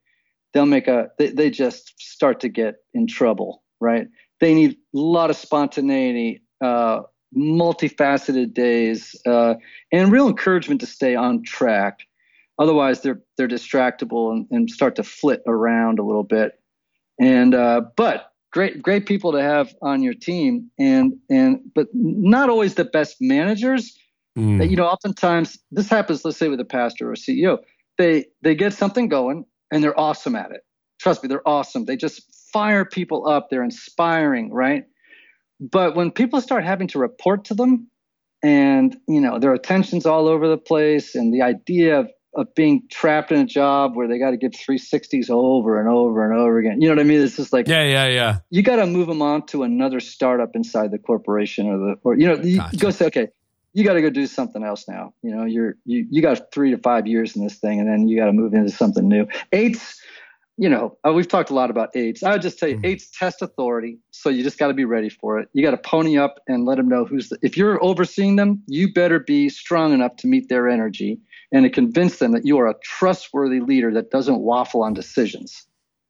[0.54, 4.06] they'll make a they, they just start to get in trouble, right?
[4.40, 7.00] They need a lot of spontaneity, uh,
[7.36, 9.54] multifaceted days, uh,
[9.92, 12.00] and real encouragement to stay on track.
[12.58, 16.52] Otherwise, they're they're distractible and, and start to flit around a little bit.
[17.20, 22.48] And uh, but great great people to have on your team, and and but not
[22.48, 23.98] always the best managers.
[24.38, 24.58] Mm.
[24.58, 26.24] That, you know, oftentimes this happens.
[26.24, 27.58] Let's say with a pastor or a CEO,
[27.98, 30.60] they they get something going and they're awesome at it.
[31.00, 31.84] Trust me, they're awesome.
[31.84, 32.22] They just
[32.52, 33.48] fire people up.
[33.50, 34.84] They're inspiring, right?
[35.60, 37.88] But when people start having to report to them,
[38.42, 42.82] and you know their attention's all over the place, and the idea of of being
[42.90, 46.58] trapped in a job where they got to give 360s over and over and over
[46.58, 46.80] again.
[46.80, 47.20] You know what I mean?
[47.20, 48.38] It's just like yeah, yeah, yeah.
[48.50, 52.16] You got to move them on to another startup inside the corporation or the or
[52.16, 52.76] you know you gotcha.
[52.76, 53.28] go say okay,
[53.74, 55.12] you got to go do something else now.
[55.22, 58.08] You know you're you you got three to five years in this thing and then
[58.08, 59.26] you got to move into something new.
[59.52, 60.00] Eights
[60.56, 62.22] you know, uh, we've talked a lot about eights.
[62.22, 62.86] I would just tell you, mm-hmm.
[62.86, 65.48] eights test authority, so you just got to be ready for it.
[65.52, 67.28] You got to pony up and let them know who's.
[67.28, 71.18] The, if you're overseeing them, you better be strong enough to meet their energy
[71.50, 75.66] and to convince them that you are a trustworthy leader that doesn't waffle on decisions.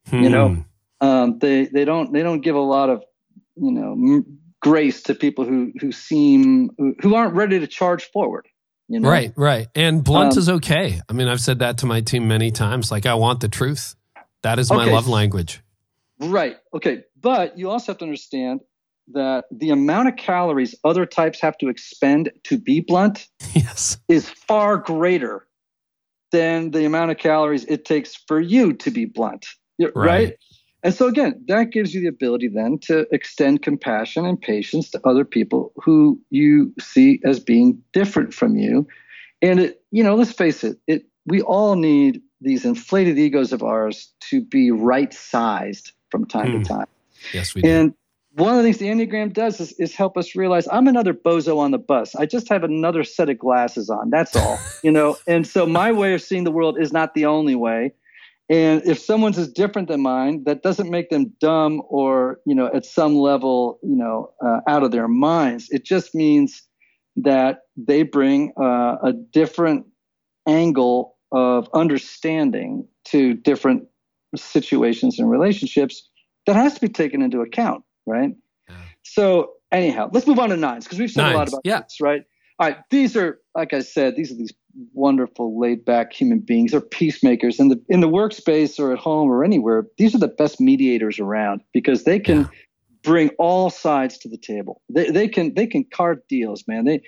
[0.08, 0.22] Hmm.
[0.22, 1.06] You know, hmm.
[1.06, 3.02] um, they they don't they don't give a lot of
[3.56, 8.48] you know m- grace to people who who seem who aren't ready to charge forward.
[8.88, 9.08] You know?
[9.08, 9.68] Right, right.
[9.74, 11.00] And blunt um, is okay.
[11.08, 12.90] I mean, I've said that to my team many times.
[12.90, 13.94] Like, I want the truth.
[14.42, 14.92] That is my okay.
[14.92, 15.62] love language.
[16.20, 16.56] Right.
[16.74, 17.04] Okay.
[17.18, 18.60] But you also have to understand
[19.12, 23.98] that the amount of calories other types have to expend to be blunt yes.
[24.08, 25.46] is far greater
[26.30, 29.46] than the amount of calories it takes for you to be blunt.
[29.78, 29.94] Right.
[29.94, 30.36] right?
[30.84, 35.00] And so, again, that gives you the ability then to extend compassion and patience to
[35.04, 38.86] other people who you see as being different from you.
[39.40, 43.62] And it, you know, let's face it, it we all need these inflated egos of
[43.62, 46.62] ours to be right sized from time to hmm.
[46.62, 46.86] time.
[47.32, 47.68] Yes, we do.
[47.68, 47.94] And
[48.36, 51.58] one of the things the Enneagram does is, is help us realize I'm another bozo
[51.58, 52.14] on the bus.
[52.14, 54.10] I just have another set of glasses on.
[54.10, 55.16] That's all, you know.
[55.26, 57.92] And so my way of seeing the world is not the only way.
[58.50, 62.70] And if someone's is different than mine, that doesn't make them dumb or, you know,
[62.74, 65.68] at some level, you know, uh, out of their minds.
[65.70, 66.62] It just means
[67.16, 69.86] that they bring uh, a different
[70.46, 73.84] angle of understanding to different
[74.36, 76.08] situations and relationships
[76.46, 78.34] that has to be taken into account, right?
[78.68, 78.76] Yeah.
[79.02, 81.34] So anyhow, let's move on to nines because we've said nines.
[81.34, 81.80] a lot about yeah.
[81.80, 82.22] this, right?
[82.58, 84.52] All right, these are like I said, these are these
[84.92, 86.72] wonderful, laid-back human beings.
[86.72, 89.86] They're peacemakers in the in the workspace or at home or anywhere.
[89.98, 92.48] These are the best mediators around because they can yeah.
[93.02, 94.82] bring all sides to the table.
[94.88, 96.84] They they can they can carve deals, man.
[96.84, 97.00] They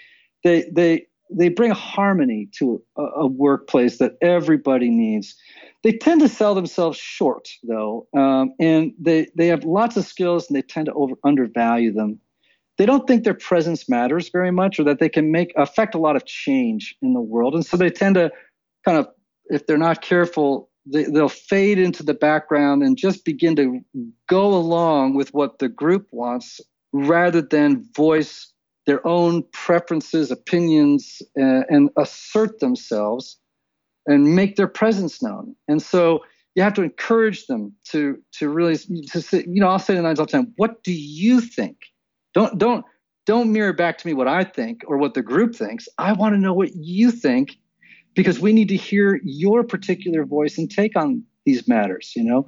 [0.44, 5.34] they they they bring harmony to a, a, workplace that everybody needs.
[5.82, 10.48] They tend to sell themselves short, though, um, and they they have lots of skills
[10.48, 12.20] and they tend to over, undervalue them.
[12.78, 15.98] They don't think their presence matters very much, or that they can make affect a
[15.98, 18.30] lot of change in the world, and so they tend to
[18.84, 19.08] kind of,
[19.46, 23.80] if they're not careful, they, they'll fade into the background and just begin to
[24.28, 26.60] go along with what the group wants,
[26.92, 28.52] rather than voice
[28.86, 33.36] their own preferences, opinions, uh, and assert themselves
[34.06, 35.56] and make their presence known.
[35.66, 36.20] And so
[36.54, 40.02] you have to encourage them to to really to say, you know, I'll say to
[40.02, 41.76] nines all the time, what do you think?
[42.36, 42.84] Don't don't
[43.24, 45.88] don't mirror back to me what I think or what the group thinks.
[45.96, 47.56] I want to know what you think
[48.14, 52.46] because we need to hear your particular voice and take on these matters, you know?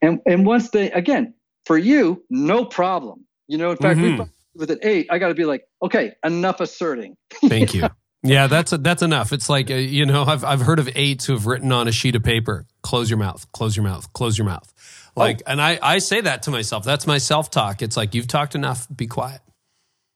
[0.00, 1.34] And and once they again,
[1.66, 3.26] for you, no problem.
[3.46, 4.22] You know, in fact, mm-hmm.
[4.22, 7.14] we with an eight, I got to be like, okay, enough asserting.
[7.44, 7.86] Thank you.
[8.26, 9.32] Yeah, that's that's enough.
[9.32, 11.92] It's like uh, you know, I've I've heard of eights who have written on a
[11.92, 14.72] sheet of paper, "Close your mouth, close your mouth, close your mouth."
[15.14, 15.52] Like, oh.
[15.52, 16.84] and I I say that to myself.
[16.84, 17.82] That's my self talk.
[17.82, 18.86] It's like you've talked enough.
[18.94, 19.40] Be quiet.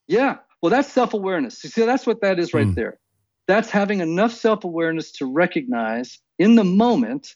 [0.09, 1.63] Yeah, well, that's self awareness.
[1.63, 2.75] You see, that's what that is right mm.
[2.75, 2.99] there.
[3.47, 7.29] That's having enough self awareness to recognize in the moment.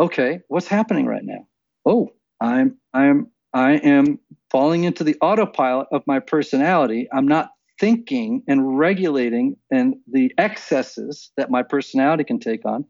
[0.00, 1.46] Okay, what's happening right now?
[1.84, 2.10] Oh,
[2.40, 4.18] I'm I'm I am
[4.50, 7.08] falling into the autopilot of my personality.
[7.12, 12.84] I'm not thinking and regulating and the excesses that my personality can take on.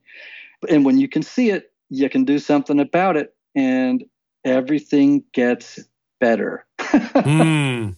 [0.69, 4.05] And when you can see it, you can do something about it and
[4.45, 5.81] everything gets
[6.21, 6.67] better.
[6.79, 7.97] mm.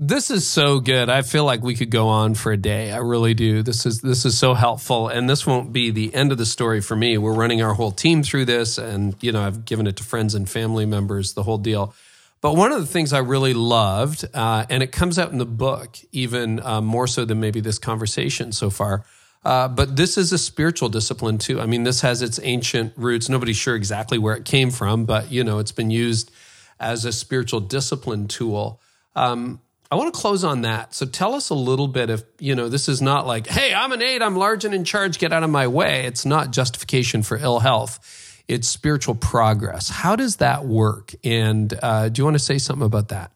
[0.00, 1.08] This is so good.
[1.08, 2.92] I feel like we could go on for a day.
[2.92, 3.64] I really do.
[3.64, 6.80] This is this is so helpful and this won't be the end of the story
[6.80, 7.18] for me.
[7.18, 10.36] We're running our whole team through this and you know, I've given it to friends
[10.36, 11.94] and family members, the whole deal.
[12.40, 15.46] But one of the things I really loved, uh, and it comes out in the
[15.46, 19.04] book even uh, more so than maybe this conversation so far,
[19.44, 21.60] uh, but this is a spiritual discipline too.
[21.60, 23.28] I mean, this has its ancient roots.
[23.28, 26.30] Nobody's sure exactly where it came from, but you know, it's been used
[26.78, 28.80] as a spiritual discipline tool.
[29.16, 29.60] Um,
[29.90, 30.94] I want to close on that.
[30.94, 33.90] So tell us a little bit if, you know, this is not like, hey, I'm
[33.92, 36.04] an eight, I'm large and in charge, get out of my way.
[36.04, 39.88] It's not justification for ill health, it's spiritual progress.
[39.88, 41.14] How does that work?
[41.22, 43.30] And uh, do you want to say something about that?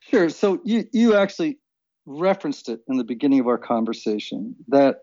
[0.00, 0.28] Sure.
[0.28, 1.58] So you, you actually
[2.06, 5.00] referenced it in the beginning of our conversation that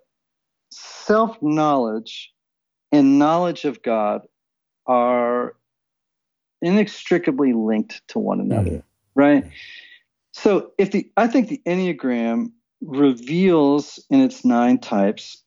[0.71, 2.31] self knowledge
[2.91, 4.21] and knowledge of God
[4.87, 5.55] are
[6.61, 9.19] inextricably linked to one another, mm-hmm.
[9.19, 9.45] right?
[10.33, 12.51] So if the I think the Enneagram
[12.81, 15.43] reveals in its nine types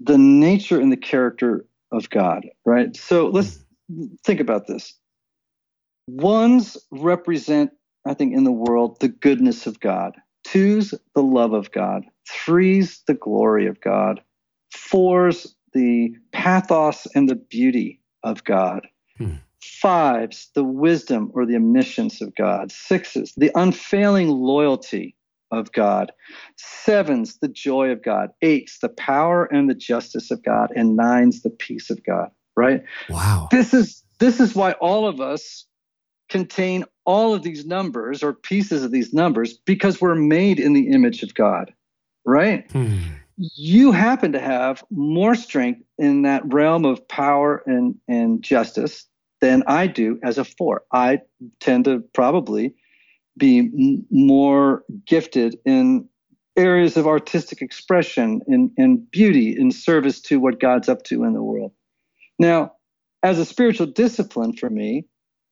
[0.00, 2.94] the nature and the character of God, right?
[2.96, 3.64] So let's
[4.24, 4.94] think about this.
[6.08, 7.70] Ones represent,
[8.06, 10.16] I think, in the world, the goodness of God.
[10.44, 12.04] Twos, the love of God.
[12.30, 14.20] Threes, the glory of God.
[14.72, 18.86] Fours, the pathos and the beauty of God.
[19.18, 19.36] Hmm.
[19.62, 22.72] Fives, the wisdom or the omniscience of God.
[22.72, 25.14] Sixes, the unfailing loyalty
[25.50, 26.12] of God.
[26.56, 28.30] Sevens, the joy of God.
[28.42, 30.70] Eights, the power and the justice of God.
[30.74, 32.30] And nines, the peace of God.
[32.56, 32.82] Right?
[33.08, 33.48] Wow.
[33.50, 35.64] This is this is why all of us
[36.28, 40.88] contain all of these numbers or pieces of these numbers because we're made in the
[40.88, 41.72] image of God.
[42.24, 42.70] Right?
[42.72, 42.98] Hmm.
[43.36, 49.06] You happen to have more strength in that realm of power and, and justice
[49.40, 50.82] than I do as a four.
[50.92, 51.20] I
[51.60, 52.74] tend to probably
[53.38, 56.08] be more gifted in
[56.56, 61.32] areas of artistic expression and, and beauty in service to what God's up to in
[61.32, 61.72] the world.
[62.38, 62.72] Now,
[63.22, 65.06] as a spiritual discipline for me,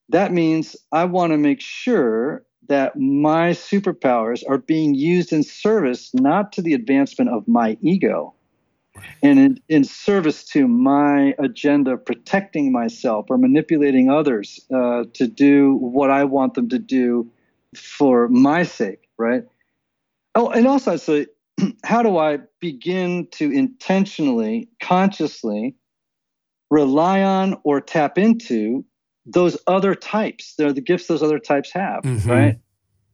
[0.08, 6.10] that means I want to make sure that my superpowers are being used in service
[6.12, 8.34] not to the advancement of my ego,
[9.22, 15.26] and in, in service to my agenda of protecting myself or manipulating others uh, to
[15.26, 17.30] do what I want them to do
[17.78, 19.44] for my sake, right?
[20.34, 21.24] Oh, and also, so
[21.84, 25.76] how do I begin to intentionally, consciously
[26.70, 28.84] rely on or tap into
[29.24, 30.54] those other types?
[30.56, 32.30] They're the gifts those other types have, mm-hmm.
[32.30, 32.58] right?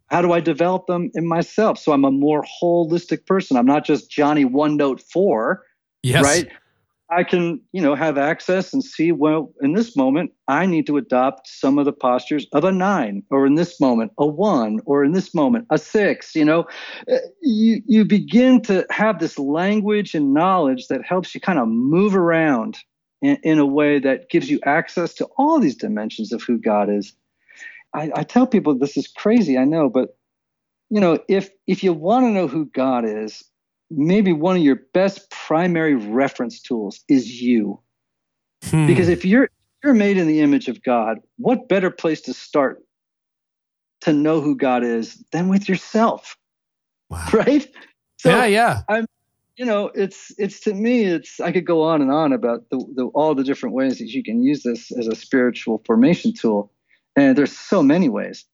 [0.07, 3.57] How do I develop them in myself so I'm a more holistic person?
[3.57, 5.63] I'm not just Johnny one note four
[6.03, 6.25] Yes.
[6.25, 6.51] Right.
[7.13, 10.97] I can, you know, have access and see, well, in this moment, I need to
[10.97, 15.05] adopt some of the postures of a nine, or in this moment, a one, or
[15.05, 16.35] in this moment, a six.
[16.35, 16.65] You know,
[17.11, 21.69] uh, you, you begin to have this language and knowledge that helps you kind of
[21.69, 22.79] move around
[23.21, 26.89] in, in a way that gives you access to all these dimensions of who God
[26.89, 27.13] is.
[27.95, 30.17] I, I tell people this is crazy, I know, but
[30.89, 33.43] you know, if if you want to know who God is,
[33.97, 37.81] maybe one of your best primary reference tools is you.
[38.65, 38.87] Hmm.
[38.87, 39.49] Because if you're
[39.83, 42.83] you're made in the image of God, what better place to start
[44.03, 46.37] to know who God is than with yourself?
[47.11, 47.27] Wow.
[47.33, 47.69] Right?
[48.19, 48.83] So yeah, yeah.
[48.89, 49.07] I'm
[49.57, 52.85] you know, it's it's to me, it's I could go on and on about the,
[52.95, 56.73] the all the different ways that you can use this as a spiritual formation tool.
[57.17, 58.45] And there's so many ways.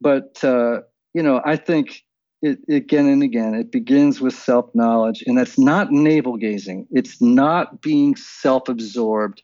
[0.00, 0.80] But uh,
[1.14, 2.02] you know, I think
[2.42, 6.86] it, again and again, it begins with self knowledge, and that's not navel gazing.
[6.90, 9.42] It's not being self absorbed.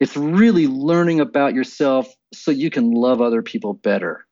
[0.00, 4.26] It's really learning about yourself so you can love other people better.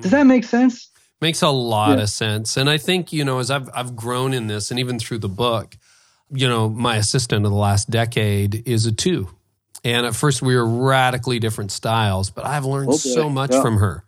[0.00, 0.28] Does that hmm.
[0.28, 0.90] make sense?
[1.20, 2.04] Makes a lot yeah.
[2.04, 2.56] of sense.
[2.56, 5.28] And I think, you know, as I've, I've grown in this and even through the
[5.28, 5.76] book,
[6.30, 9.28] you know, my assistant of the last decade is a two.
[9.84, 12.96] And at first, we were radically different styles, but I've learned Oh, boy.
[12.96, 13.62] so much Yeah.
[13.62, 14.03] from her.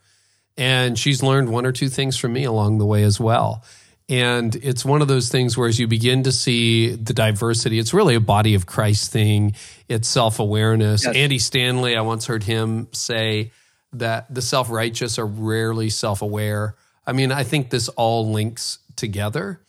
[0.56, 3.62] And she's learned one or two things from me along the way as well.
[4.08, 7.92] And it's one of those things where as you begin to see the diversity, it's
[7.92, 9.54] really a body of Christ thing.
[9.88, 11.04] It's self awareness.
[11.04, 11.16] Yes.
[11.16, 13.50] Andy Stanley, I once heard him say
[13.92, 16.76] that the self righteous are rarely self aware.
[17.06, 19.60] I mean, I think this all links together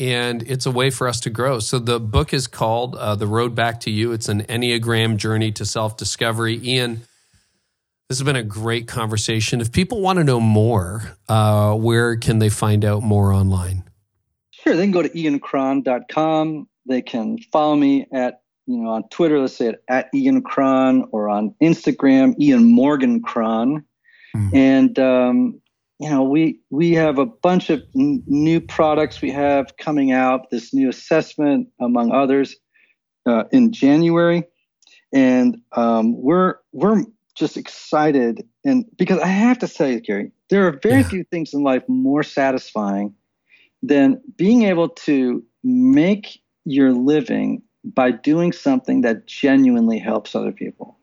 [0.00, 1.58] and it's a way for us to grow.
[1.58, 4.12] So the book is called uh, The Road Back to You.
[4.12, 6.58] It's an Enneagram journey to self discovery.
[6.62, 7.02] Ian,
[8.10, 9.60] this has been a great conversation.
[9.60, 13.84] If people want to know more, uh, where can they find out more online?
[14.50, 16.68] Sure, they can go to iancron.com.
[16.86, 21.04] They can follow me at, you know, on Twitter, let's say it at Ian Cron,
[21.12, 23.84] or on Instagram, Ian Morgan Cron.
[24.36, 24.56] Mhm.
[24.56, 25.60] And, um,
[26.00, 30.50] you know, we we have a bunch of n- new products we have coming out.
[30.50, 32.56] This new assessment, among others,
[33.24, 34.42] uh, in January,
[35.12, 37.04] and um, we're we're
[37.40, 38.46] just excited.
[38.64, 41.08] And because I have to tell you, Carey, there are very Yeah.
[41.08, 43.14] few things in life more satisfying
[43.82, 50.96] than being able to make your living by doing something that genuinely helps other people.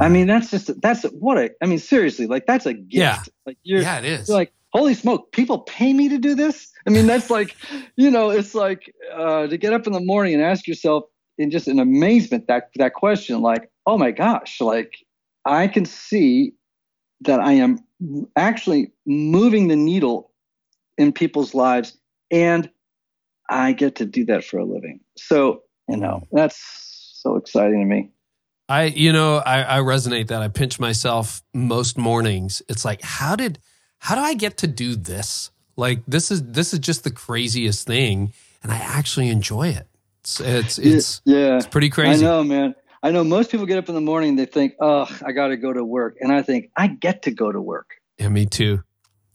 [0.00, 2.92] I mean, that's just that's what I mean, seriously, like that's a gift.
[2.94, 3.22] Yeah.
[3.46, 4.28] Like you're, yeah, it is.
[4.28, 6.70] you're like, holy smoke, people pay me to do this.
[6.86, 7.56] I mean, that's like,
[7.96, 11.04] you know, it's like uh, to get up in the morning and ask yourself
[11.36, 14.94] in just an amazement that that question, like, oh my gosh, like
[15.44, 16.54] I can see
[17.22, 17.78] that I am
[18.36, 20.32] actually moving the needle
[20.98, 21.96] in people's lives,
[22.30, 22.70] and
[23.48, 25.00] I get to do that for a living.
[25.16, 26.58] So, you know, that's
[27.22, 28.10] so exciting to me.
[28.68, 30.42] I, you know, I, I resonate that.
[30.42, 32.62] I pinch myself most mornings.
[32.68, 33.58] It's like, how did,
[33.98, 35.50] how do I get to do this?
[35.76, 38.32] Like, this is this is just the craziest thing,
[38.62, 39.88] and I actually enjoy it.
[40.20, 41.56] It's it's it's, yeah.
[41.56, 42.24] it's pretty crazy.
[42.24, 42.74] I know, man.
[43.02, 45.56] I know most people get up in the morning, they think, oh, I got to
[45.56, 46.16] go to work.
[46.20, 47.96] And I think, I get to go to work.
[48.18, 48.84] Yeah, me too.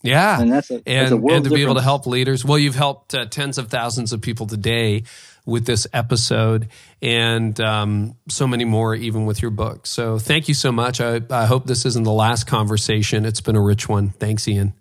[0.04, 2.46] Yeah, And that's a, that's a world and to be able to help leaders.
[2.46, 5.04] Well, you've helped uh, tens of thousands of people today
[5.46, 6.70] with this episode,
[7.02, 9.88] and um, so many more, even with your book.
[9.88, 11.02] So, thank you so much.
[11.02, 13.26] I, I hope this isn't the last conversation.
[13.26, 14.10] It's been a rich one.
[14.12, 14.74] Thanks, Ian.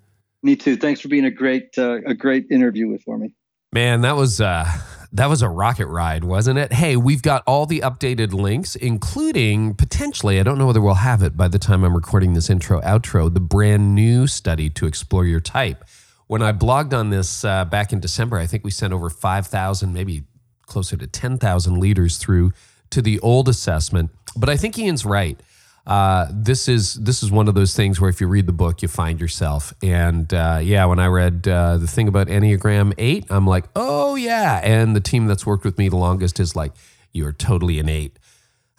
[0.43, 0.77] Me too.
[0.77, 3.33] Thanks for being a great, uh, a great interview with for me.
[3.73, 4.71] Man, that was uh
[5.13, 6.73] that was a rocket ride, wasn't it?
[6.73, 11.23] Hey, we've got all the updated links, including potentially, I don't know whether we'll have
[11.23, 15.25] it by the time I'm recording this intro outro, the brand new study to explore
[15.25, 15.85] your type.
[16.27, 19.93] When I blogged on this uh, back in December, I think we sent over 5,000,
[19.93, 20.25] maybe
[20.67, 22.53] closer to 10,000 leaders through
[22.91, 24.11] to the old assessment.
[24.37, 25.41] But I think Ian's right.
[25.87, 28.83] Uh, this is this is one of those things where if you read the book,
[28.83, 29.73] you find yourself.
[29.83, 34.17] And uh, yeah, when I read uh, the thing about Enneagram Eight, I'm like, oh
[34.17, 34.61] yeah.
[34.65, 36.73] And the team that's worked with me the longest is like,
[37.13, 38.19] you're totally an eight.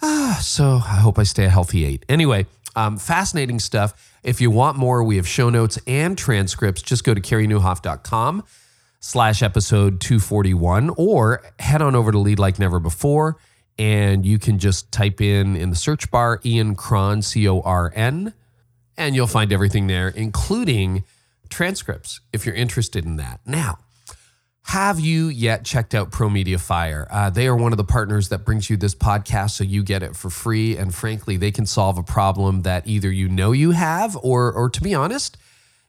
[0.01, 2.05] Ah, so I hope I stay a healthy eight.
[2.09, 4.13] Anyway, um, fascinating stuff.
[4.21, 6.81] If you want more, we have show notes and transcripts.
[6.81, 8.43] Just go to careynieuwhof.com
[8.99, 13.37] slash episode 241 or head on over to Lead Like Never Before
[13.77, 17.91] and you can just type in in the search bar Ian Cron, C O R
[17.95, 18.33] N,
[18.97, 21.03] and you'll find everything there, including
[21.49, 23.39] transcripts if you're interested in that.
[23.45, 23.79] Now,
[24.67, 27.07] have you yet checked out Pro Media Fire?
[27.09, 30.03] Uh, they are one of the partners that brings you this podcast, so you get
[30.03, 30.75] it for free.
[30.75, 34.69] And frankly, they can solve a problem that either you know you have, or, or
[34.69, 35.37] to be honest,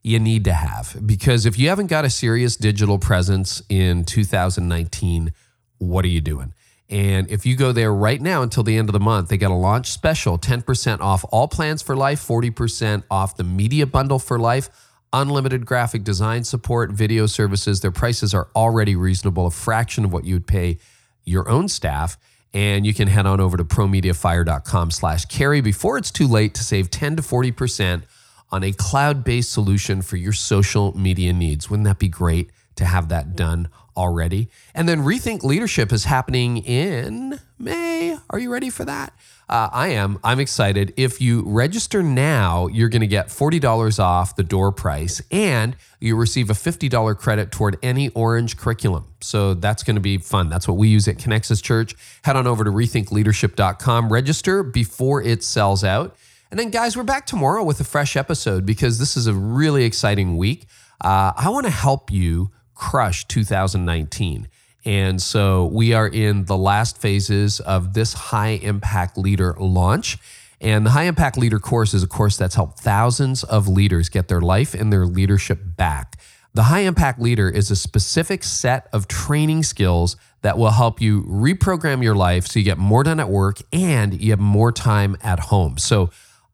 [0.04, 0.96] you need to have.
[1.04, 5.32] Because if you haven't got a serious digital presence in 2019,
[5.78, 6.54] what are you doing?
[6.90, 9.50] And if you go there right now until the end of the month, they got
[9.50, 14.38] a launch special 10% off all plans for life, 40% off the media bundle for
[14.38, 14.70] life,
[15.12, 17.80] unlimited graphic design support, video services.
[17.80, 20.78] Their prices are already reasonable, a fraction of what you would pay
[21.24, 22.16] your own staff.
[22.54, 26.64] And you can head on over to promediafire.com slash carey before it's too late to
[26.64, 28.04] save 10 to 40%
[28.50, 31.68] on a cloud-based solution for your social media needs.
[31.68, 34.48] Wouldn't that be great to have that done already?
[34.74, 38.16] And then Rethink Leadership is happening in May.
[38.30, 39.12] Are you ready for that?
[39.48, 40.18] Uh, I am.
[40.22, 40.92] I'm excited.
[40.96, 46.16] If you register now, you're going to get $40 off the door price and you
[46.16, 49.06] receive a $50 credit toward any orange curriculum.
[49.20, 50.50] So that's going to be fun.
[50.50, 51.94] That's what we use at Connexus Church.
[52.22, 56.14] Head on over to rethinkleadership.com, register before it sells out.
[56.50, 59.84] And then, guys, we're back tomorrow with a fresh episode because this is a really
[59.84, 60.66] exciting week.
[61.00, 64.48] Uh, I want to help you crush 2019.
[64.84, 70.16] And so we are in the last phases of this high impact leader launch.
[70.60, 74.28] And the high impact leader course is a course that's helped thousands of leaders get
[74.28, 76.18] their life and their leadership back.
[76.54, 81.22] The high impact leader is a specific set of training skills that will help you
[81.24, 85.16] reprogram your life so you get more done at work and you have more time
[85.22, 85.78] at home.
[85.78, 86.10] So,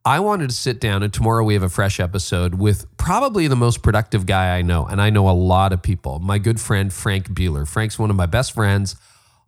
[0.07, 3.57] I wanted to sit down, and tomorrow we have a fresh episode with probably the
[3.57, 4.85] most productive guy I know.
[4.85, 6.19] And I know a lot of people.
[6.19, 7.65] My good friend, Frank Bealer.
[7.65, 8.97] Frank's one of my best friends.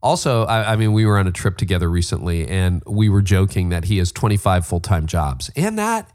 [0.03, 3.69] Also, I, I mean, we were on a trip together recently and we were joking
[3.69, 5.51] that he has 25 full time jobs.
[5.57, 6.11] And that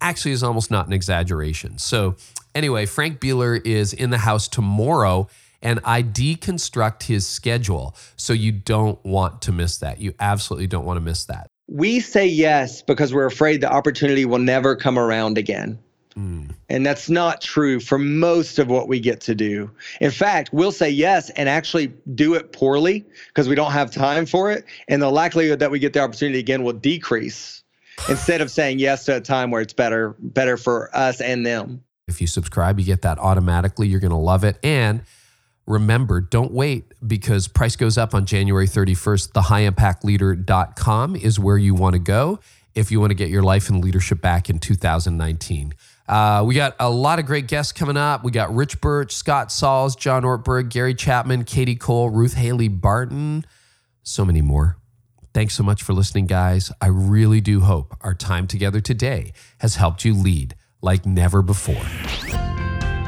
[0.00, 1.78] actually is almost not an exaggeration.
[1.78, 2.16] So,
[2.54, 5.28] anyway, Frank Bealer is in the house tomorrow
[5.62, 7.96] and I deconstruct his schedule.
[8.16, 10.00] So you don't want to miss that.
[10.00, 14.24] You absolutely don't want to miss that we say yes because we're afraid the opportunity
[14.24, 15.78] will never come around again.
[16.16, 16.52] Mm.
[16.68, 19.70] And that's not true for most of what we get to do.
[20.00, 24.26] In fact, we'll say yes and actually do it poorly because we don't have time
[24.26, 24.64] for it.
[24.88, 27.62] And the likelihood that we get the opportunity again will decrease
[28.08, 31.84] instead of saying yes to a time where it's better better for us and them.
[32.08, 33.86] If you subscribe, you get that automatically.
[33.86, 34.58] You're going to love it.
[34.64, 35.02] And
[35.66, 39.32] remember, don't wait because price goes up on January 31st.
[39.32, 42.38] TheHighImpactLeader.com is where you want to go
[42.74, 45.74] if you want to get your life and leadership back in 2019.
[46.08, 48.24] Uh, we got a lot of great guests coming up.
[48.24, 53.44] We got Rich Birch, Scott Sauls, John Ortberg, Gary Chapman, Kadi Cole, Ruth Haley Barton,
[54.02, 54.76] so many more.
[55.32, 56.72] Thanks so much for listening, guys.
[56.80, 61.80] I really do hope our time together today has helped you lead like never before.